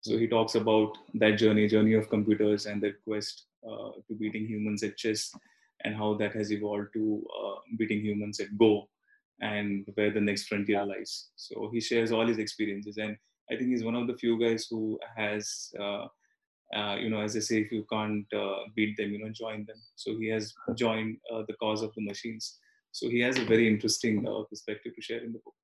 so 0.00 0.16
he 0.16 0.28
talks 0.28 0.54
about 0.54 0.96
that 1.14 1.32
journey 1.32 1.66
journey 1.66 1.94
of 1.94 2.08
computers 2.08 2.66
and 2.66 2.82
their 2.82 2.96
quest 3.04 3.46
uh, 3.68 3.90
to 4.06 4.14
beating 4.18 4.46
humans 4.46 4.82
at 4.82 4.96
chess 4.96 5.32
and 5.84 5.94
how 5.94 6.14
that 6.14 6.32
has 6.34 6.52
evolved 6.52 6.92
to 6.92 7.24
uh, 7.40 7.56
beating 7.76 8.00
humans 8.00 8.40
at 8.40 8.56
go 8.58 8.88
and 9.40 9.86
where 9.94 10.10
the 10.10 10.20
next 10.20 10.48
frontier 10.48 10.84
lies. 10.84 11.28
So 11.36 11.70
he 11.72 11.80
shares 11.80 12.10
all 12.10 12.26
his 12.26 12.38
experiences, 12.38 12.98
and 12.98 13.16
I 13.50 13.56
think 13.56 13.70
he's 13.70 13.84
one 13.84 13.94
of 13.94 14.06
the 14.06 14.16
few 14.16 14.38
guys 14.38 14.66
who 14.70 14.98
has, 15.16 15.72
uh, 15.80 16.06
uh, 16.76 16.96
you 16.96 17.08
know, 17.08 17.20
as 17.20 17.36
I 17.36 17.40
say, 17.40 17.60
if 17.60 17.72
you 17.72 17.84
can't 17.90 18.26
uh, 18.34 18.64
beat 18.76 18.96
them, 18.96 19.12
you 19.12 19.24
know, 19.24 19.30
join 19.30 19.64
them. 19.66 19.76
So 19.96 20.18
he 20.18 20.28
has 20.28 20.52
joined 20.74 21.16
uh, 21.32 21.42
the 21.48 21.54
cause 21.54 21.82
of 21.82 21.94
the 21.94 22.04
machines. 22.04 22.58
So 22.92 23.08
he 23.08 23.20
has 23.20 23.38
a 23.38 23.44
very 23.44 23.68
interesting 23.68 24.26
uh, 24.26 24.42
perspective 24.50 24.92
to 24.94 25.02
share 25.02 25.24
in 25.24 25.32
the 25.32 25.38
book. 25.38 25.54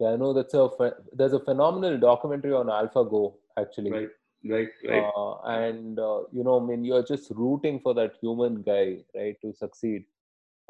Yeah, 0.00 0.10
I 0.10 0.16
know 0.16 0.32
that's 0.32 0.54
a 0.54 0.68
there's 1.12 1.32
a 1.32 1.40
phenomenal 1.40 1.98
documentary 1.98 2.52
on 2.54 2.66
AlphaGo 2.66 3.34
actually. 3.58 3.92
Right, 3.92 4.08
right, 4.44 4.68
right. 4.88 5.12
Uh, 5.16 5.40
and 5.42 5.98
uh, 5.98 6.22
you 6.32 6.42
know, 6.42 6.60
I 6.60 6.66
mean, 6.66 6.84
you're 6.84 7.04
just 7.04 7.30
rooting 7.30 7.78
for 7.80 7.94
that 7.94 8.14
human 8.20 8.62
guy, 8.62 8.98
right, 9.14 9.36
to 9.42 9.52
succeed. 9.52 10.04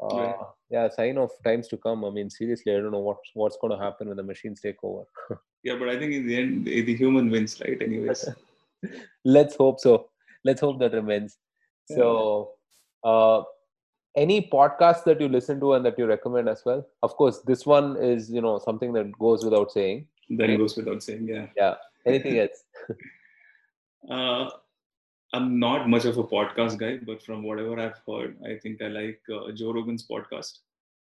Uh, 0.01 0.15
Right. 0.15 0.35
Yeah, 0.69 0.89
sign 0.89 1.17
of 1.17 1.31
times 1.45 1.67
to 1.69 1.77
come. 1.77 2.03
I 2.03 2.09
mean, 2.09 2.29
seriously, 2.29 2.75
I 2.75 2.79
don't 2.79 2.91
know 2.91 2.99
what's 2.99 3.29
what's 3.33 3.57
going 3.57 3.77
to 3.77 3.83
happen 3.83 4.07
when 4.07 4.17
the 4.17 4.23
machines 4.23 4.61
take 4.61 4.83
over. 4.83 5.03
Yeah, 5.65 5.75
but 5.79 5.87
I 5.87 5.97
think 5.97 6.11
in 6.11 6.27
the 6.27 6.35
end, 6.35 6.65
the 6.65 6.93
human 6.93 7.29
wins, 7.29 7.61
right? 7.61 7.81
Anyways. 7.81 8.27
Let's 9.23 9.55
hope 9.55 9.79
so. 9.79 10.09
Let's 10.43 10.59
hope 10.59 10.77
that 10.79 10.91
remains. 10.91 11.37
Yeah. 11.89 11.95
So, 11.95 12.51
uh, 13.01 13.43
any 14.15 14.49
podcasts 14.49 15.05
that 15.05 15.21
you 15.21 15.29
listen 15.29 15.61
to 15.61 15.73
and 15.75 15.85
that 15.85 15.97
you 15.97 16.05
recommend 16.05 16.49
as 16.49 16.63
well? 16.65 16.85
Of 17.01 17.15
course, 17.15 17.39
this 17.47 17.65
one 17.65 17.95
is 17.95 18.29
you 18.29 18.41
know 18.41 18.59
something 18.59 18.91
that 18.93 19.17
goes 19.17 19.45
without 19.45 19.71
saying. 19.71 20.05
That 20.31 20.57
goes 20.57 20.75
without 20.75 21.01
saying, 21.01 21.27
yeah. 21.27 21.47
yeah. 21.55 21.75
Anything 22.05 22.39
else? 22.43 22.63
Uh, 24.09 24.49
I'm 25.33 25.59
not 25.59 25.89
much 25.89 26.05
of 26.05 26.17
a 26.17 26.23
podcast 26.23 26.77
guy, 26.77 26.97
but 27.05 27.23
from 27.23 27.43
whatever 27.43 27.79
I've 27.79 27.99
heard, 28.07 28.37
I 28.45 28.57
think 28.59 28.81
I 28.81 28.87
like 28.87 29.19
uh, 29.33 29.51
Joe 29.51 29.73
Rogan's 29.73 30.07
podcast. 30.07 30.59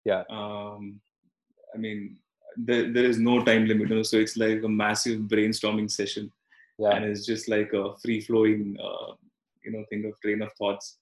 Yeah. 0.05 0.23
Um, 0.29 0.99
I 1.73 1.77
mean, 1.77 2.17
there, 2.55 2.91
there 2.91 3.05
is 3.05 3.19
no 3.19 3.43
time 3.43 3.65
limit, 3.67 3.89
you 3.89 3.95
know, 3.95 4.03
so 4.03 4.17
it's 4.17 4.35
like 4.37 4.63
a 4.63 4.69
massive 4.69 5.21
brainstorming 5.21 5.91
session, 5.91 6.31
Yeah. 6.79 6.95
and 6.95 7.05
it's 7.05 7.25
just 7.25 7.47
like 7.47 7.73
a 7.73 7.95
free 8.03 8.21
flowing, 8.21 8.77
uh, 8.83 9.13
you 9.63 9.71
know, 9.71 9.83
thing 9.89 10.05
of 10.05 10.19
train 10.21 10.41
of 10.41 10.51
thoughts. 10.53 10.97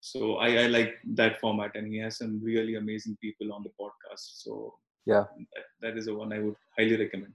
So 0.00 0.36
I, 0.36 0.64
I 0.64 0.66
like 0.68 0.94
that 1.14 1.40
format, 1.40 1.72
and 1.74 1.86
he 1.92 1.98
has 1.98 2.18
some 2.18 2.40
really 2.42 2.76
amazing 2.76 3.16
people 3.20 3.52
on 3.52 3.64
the 3.64 3.70
podcast. 3.80 4.42
So 4.44 4.74
Yeah. 5.06 5.24
that, 5.54 5.64
that 5.82 5.98
is 5.98 6.06
the 6.06 6.14
one 6.14 6.32
I 6.32 6.38
would 6.38 6.54
highly 6.78 6.96
recommend. 6.96 7.34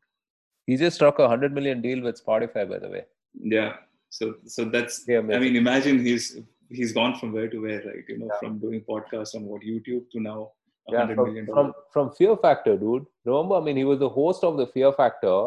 He 0.65 0.77
just 0.77 0.95
struck 0.95 1.19
a 1.19 1.27
hundred 1.27 1.53
million 1.53 1.81
deal 1.81 2.01
with 2.01 2.23
Spotify, 2.25 2.67
by 2.69 2.79
the 2.79 2.89
way. 2.89 3.03
Yeah. 3.33 3.73
So 4.17 4.25
so 4.55 4.61
that's 4.75 4.95
Yeah, 5.07 5.19
I 5.37 5.39
mean, 5.43 5.55
imagine 5.63 5.97
he's 6.09 6.25
he's 6.77 6.91
gone 6.99 7.13
from 7.19 7.33
where 7.37 7.49
to 7.53 7.57
where, 7.65 7.81
right? 7.89 8.05
You 8.11 8.17
know, 8.19 8.29
Yeah. 8.31 8.39
from 8.41 8.53
doing 8.65 8.81
podcasts 8.91 9.35
on 9.39 9.43
what 9.51 9.61
YouTube 9.71 10.03
to 10.13 10.19
now 10.29 10.39
yeah, 10.93 11.05
from, 11.15 11.27
million 11.27 11.45
from 11.57 11.73
from 11.93 12.11
Fear 12.17 12.37
Factor, 12.45 12.73
dude. 12.83 13.05
Remember, 13.25 13.55
I 13.59 13.61
mean, 13.67 13.77
he 13.81 13.85
was 13.91 13.99
the 13.99 14.09
host 14.17 14.43
of 14.49 14.57
the 14.61 14.67
Fear 14.75 14.91
Factor, 15.01 15.37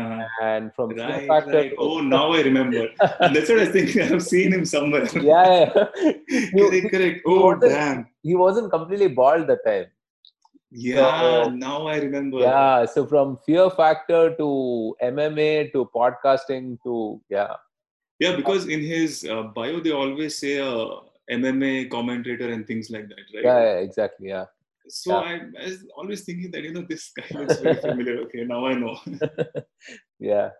Uh, 0.00 0.18
and 0.48 0.72
from 0.74 0.90
Fear 0.96 1.22
Factor. 1.30 1.54
right. 1.58 1.72
Oh, 1.86 1.94
now 2.10 2.24
I 2.38 2.40
remember. 2.48 2.82
That's 3.34 3.48
what 3.52 3.62
I 3.62 3.68
think. 3.76 3.96
I've 4.04 4.22
seen 4.32 4.52
him 4.56 4.64
somewhere. 4.74 5.06
yeah, 5.30 5.46
yeah. 5.54 5.72
correct, 6.52 6.74
he, 6.76 6.82
correct. 6.92 7.18
Oh, 7.32 7.38
wasn't- 7.46 7.72
damn. 7.78 8.04
he 8.28 8.34
wasn't 8.44 8.68
completely 8.76 9.08
bald 9.22 9.48
that 9.52 9.64
time. 9.70 9.88
Yeah, 10.70 11.20
So- 11.22 11.50
now 11.66 11.78
I 11.94 11.96
remember. 12.06 12.38
Yeah, 12.46 12.84
so 12.94 13.06
from 13.14 13.36
Fear 13.48 13.66
Factor 13.80 14.22
to 14.42 14.48
MMA 15.14 15.50
to 15.72 15.88
podcasting 16.00 16.70
to 16.84 16.94
yeah, 17.38 17.54
Yeah, 18.20 18.36
because 18.36 18.68
in 18.68 18.80
his 18.80 19.26
uh, 19.28 19.44
bio, 19.44 19.80
they 19.80 19.92
always 19.92 20.38
say 20.38 20.60
uh, 20.60 21.00
MMA 21.30 21.90
commentator 21.90 22.52
and 22.52 22.66
things 22.66 22.90
like 22.90 23.08
that, 23.08 23.24
right? 23.34 23.44
yeah, 23.44 23.60
yeah 23.60 23.76
exactly, 23.78 24.28
yeah. 24.28 24.44
So 24.88 25.14
I, 25.16 25.40
I 25.60 25.64
was 25.66 25.86
always 25.96 26.22
thinking 26.24 26.50
that, 26.50 26.62
you 26.62 26.72
know, 26.72 26.84
this 26.88 27.12
guy 27.16 27.38
looks 27.38 27.58
very 27.58 27.76
familiar. 27.86 28.18
Okay, 28.22 28.44
now 28.44 28.66
I 28.66 28.74
know. 28.74 28.98
yeah. 30.18 30.50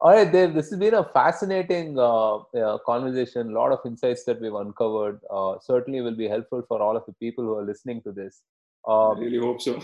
All 0.00 0.12
right, 0.12 0.30
Dave. 0.32 0.54
This 0.54 0.70
has 0.70 0.78
been 0.78 0.94
a 0.94 1.04
fascinating 1.04 1.98
uh, 1.98 2.36
uh, 2.38 2.78
conversation. 2.86 3.50
A 3.50 3.52
lot 3.52 3.72
of 3.72 3.80
insights 3.84 4.24
that 4.24 4.40
we've 4.40 4.54
uncovered. 4.54 5.20
Uh, 5.30 5.56
certainly 5.60 6.00
will 6.00 6.16
be 6.16 6.28
helpful 6.28 6.62
for 6.66 6.80
all 6.80 6.96
of 6.96 7.04
the 7.06 7.12
people 7.14 7.44
who 7.44 7.54
are 7.56 7.64
listening 7.64 8.02
to 8.02 8.12
this. 8.12 8.42
I 8.88 9.10
Um, 9.10 9.20
really 9.20 9.38
hope 9.38 9.60
so. 9.60 9.80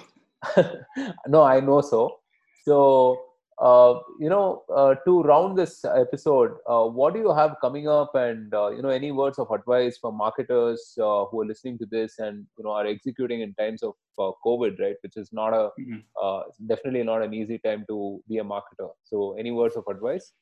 no, 1.26 1.42
I 1.42 1.60
know 1.60 1.80
so. 1.82 2.18
So, 2.64 3.20
uh, 3.60 4.00
you 4.20 4.28
know, 4.28 4.62
uh, 4.74 4.94
to 5.04 5.22
round 5.22 5.58
this 5.58 5.84
episode, 5.84 6.52
uh, 6.68 6.84
what 6.84 7.14
do 7.14 7.20
you 7.20 7.32
have 7.34 7.56
coming 7.60 7.88
up, 7.88 8.14
and 8.14 8.54
uh, 8.54 8.68
you 8.68 8.82
know, 8.82 8.88
any 8.88 9.10
words 9.12 9.38
of 9.38 9.50
advice 9.50 9.98
for 9.98 10.12
marketers 10.12 10.96
uh, 10.98 11.24
who 11.26 11.40
are 11.40 11.46
listening 11.46 11.78
to 11.78 11.86
this 11.86 12.18
and 12.18 12.46
you 12.56 12.64
know 12.64 12.70
are 12.70 12.86
executing 12.86 13.40
in 13.40 13.54
times 13.54 13.82
of 13.82 13.94
uh, 14.18 14.30
COVID, 14.46 14.78
right? 14.80 14.96
Which 15.02 15.16
is 15.16 15.32
not 15.32 15.52
a 15.54 15.70
Mhm. 15.80 16.02
uh, 16.22 16.42
definitely 16.66 17.02
not 17.02 17.22
an 17.22 17.34
easy 17.34 17.58
time 17.58 17.84
to 17.88 18.22
be 18.28 18.38
a 18.38 18.44
marketer. 18.44 18.90
So, 19.04 19.34
any 19.38 19.50
words 19.50 19.76
of 19.76 19.84
advice? 19.88 20.32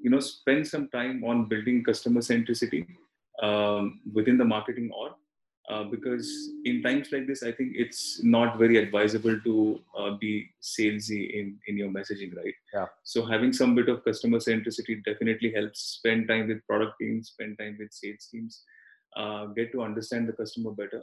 you 0.00 0.10
know 0.10 0.20
spend 0.20 0.66
some 0.66 0.88
time 0.88 1.24
on 1.24 1.46
building 1.48 1.82
customer 1.82 2.20
centricity 2.20 2.86
um, 3.42 4.00
within 4.12 4.38
the 4.38 4.44
marketing 4.44 4.90
org 4.92 5.12
uh, 5.70 5.84
because 5.84 6.50
in 6.64 6.82
times 6.82 7.08
like 7.12 7.26
this 7.26 7.42
i 7.42 7.52
think 7.52 7.72
it's 7.74 8.22
not 8.22 8.58
very 8.58 8.76
advisable 8.78 9.38
to 9.40 9.78
uh, 9.98 10.10
be 10.22 10.48
salesy 10.62 11.22
in 11.38 11.58
in 11.66 11.76
your 11.76 11.90
messaging 11.90 12.34
right? 12.36 12.54
Yeah. 12.74 12.86
so 13.04 13.24
having 13.24 13.52
some 13.52 13.74
bit 13.74 13.88
of 13.88 14.04
customer 14.04 14.38
centricity 14.38 15.02
definitely 15.04 15.52
helps 15.52 15.80
spend 15.98 16.28
time 16.28 16.48
with 16.48 16.66
product 16.66 16.94
teams 17.00 17.28
spend 17.28 17.58
time 17.58 17.76
with 17.78 17.92
sales 17.92 18.28
teams 18.32 18.64
uh, 19.16 19.46
get 19.46 19.72
to 19.72 19.82
understand 19.82 20.28
the 20.28 20.32
customer 20.32 20.70
better. 20.70 21.02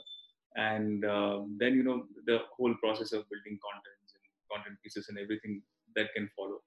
And 0.55 1.05
um, 1.05 1.57
then 1.59 1.75
you 1.75 1.83
know 1.83 2.05
the 2.25 2.39
whole 2.55 2.73
process 2.75 3.11
of 3.11 3.29
building 3.29 3.59
content 3.67 3.99
and 4.15 4.23
content 4.51 4.77
pieces 4.83 5.07
and 5.09 5.17
everything 5.17 5.61
that 5.95 6.13
can 6.15 6.29
follow. 6.35 6.61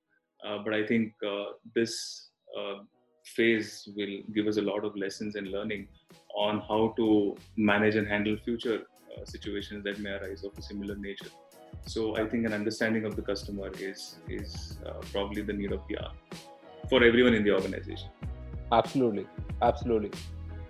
Uh, 0.44 0.62
but 0.62 0.74
I 0.74 0.86
think 0.86 1.14
uh, 1.26 1.52
this 1.74 2.28
uh, 2.58 2.84
phase 3.36 3.88
will 3.96 4.14
give 4.34 4.46
us 4.46 4.56
a 4.56 4.62
lot 4.62 4.84
of 4.84 4.96
lessons 4.96 5.36
and 5.36 5.48
learning 5.48 5.88
on 6.34 6.60
how 6.68 6.94
to 6.96 7.36
manage 7.56 7.96
and 7.96 8.06
handle 8.06 8.36
future 8.44 8.82
uh, 9.16 9.24
situations 9.24 9.84
that 9.84 9.98
may 9.98 10.10
arise 10.10 10.44
of 10.44 10.56
a 10.58 10.62
similar 10.62 10.96
nature. 10.96 11.30
So 11.86 12.16
I 12.16 12.26
think 12.28 12.46
an 12.46 12.52
understanding 12.52 13.04
of 13.04 13.16
the 13.16 13.22
customer 13.22 13.70
is 13.78 14.16
is 14.28 14.78
uh, 14.86 14.94
probably 15.12 15.42
the 15.42 15.52
need 15.52 15.72
of 15.72 15.82
the 15.88 15.98
hour 15.98 16.12
for 16.88 17.02
everyone 17.04 17.34
in 17.34 17.44
the 17.44 17.52
organization. 17.52 18.08
Absolutely, 18.72 19.26
absolutely. 19.62 20.10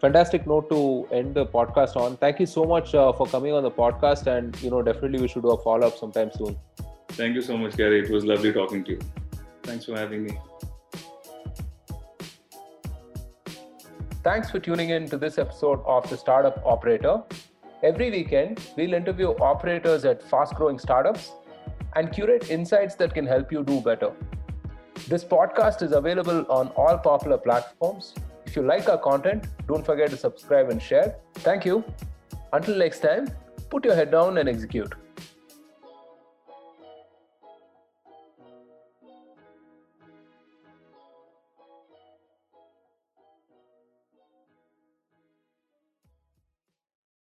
Fantastic 0.01 0.47
note 0.47 0.69
to 0.71 1.09
end 1.13 1.35
the 1.35 1.45
podcast 1.45 1.97
on. 1.97 2.17
Thank 2.17 2.39
you 2.39 2.47
so 2.47 2.65
much 2.65 2.95
uh, 2.95 3.13
for 3.13 3.27
coming 3.27 3.53
on 3.53 3.65
the 3.65 3.71
podcast, 3.71 4.29
and 4.35 4.61
you 4.63 4.71
know, 4.71 4.83
definitely 4.83 5.21
we 5.21 5.29
should 5.29 5.43
do 5.43 5.51
a 5.51 5.63
follow 5.63 5.89
up 5.89 5.97
sometime 5.97 6.31
soon. 6.33 6.57
Thank 7.23 7.35
you 7.35 7.43
so 7.43 7.57
much, 7.59 7.77
Garry. 7.77 8.05
It 8.05 8.11
was 8.11 8.25
lovely 8.25 8.53
talking 8.53 8.85
to 8.85 8.93
you. 8.93 9.01
Thanks 9.65 9.85
for 9.87 9.97
having 9.97 10.25
me. 10.25 10.39
Thanks 14.29 14.51
for 14.51 14.59
tuning 14.59 14.91
in 14.91 15.09
to 15.09 15.17
this 15.17 15.39
episode 15.39 15.83
of 15.87 16.07
the 16.11 16.15
Startup 16.15 16.61
Operator. 16.67 17.23
Every 17.83 18.11
weekend, 18.11 18.61
we'll 18.77 18.93
interview 18.93 19.29
operators 19.29 20.05
at 20.05 20.23
fast 20.23 20.55
growing 20.55 20.79
startups 20.79 21.33
and 21.97 22.13
curate 22.13 22.51
insights 22.51 22.95
that 22.97 23.15
can 23.15 23.27
help 23.27 23.51
you 23.51 23.65
do 23.65 23.81
better. 23.81 24.13
This 25.09 25.25
podcast 25.25 25.81
is 25.81 25.93
available 25.93 26.45
on 26.51 26.69
all 26.77 26.99
popular 26.99 27.39
platforms. 27.39 28.15
If 28.45 28.55
you 28.55 28.65
like 28.65 28.87
our 28.91 28.99
content, 28.99 29.47
don't 29.67 29.87
forget 29.87 30.11
to 30.11 30.19
subscribe 30.19 30.69
and 30.69 30.83
share. 30.83 31.17
Thank 31.37 31.65
you. 31.65 31.83
Until 32.53 32.77
next 32.77 33.01
time, 33.01 33.31
put 33.71 33.87
your 33.87 33.95
head 33.95 34.11
down 34.11 34.37
and 34.37 34.47
execute. 34.47 34.95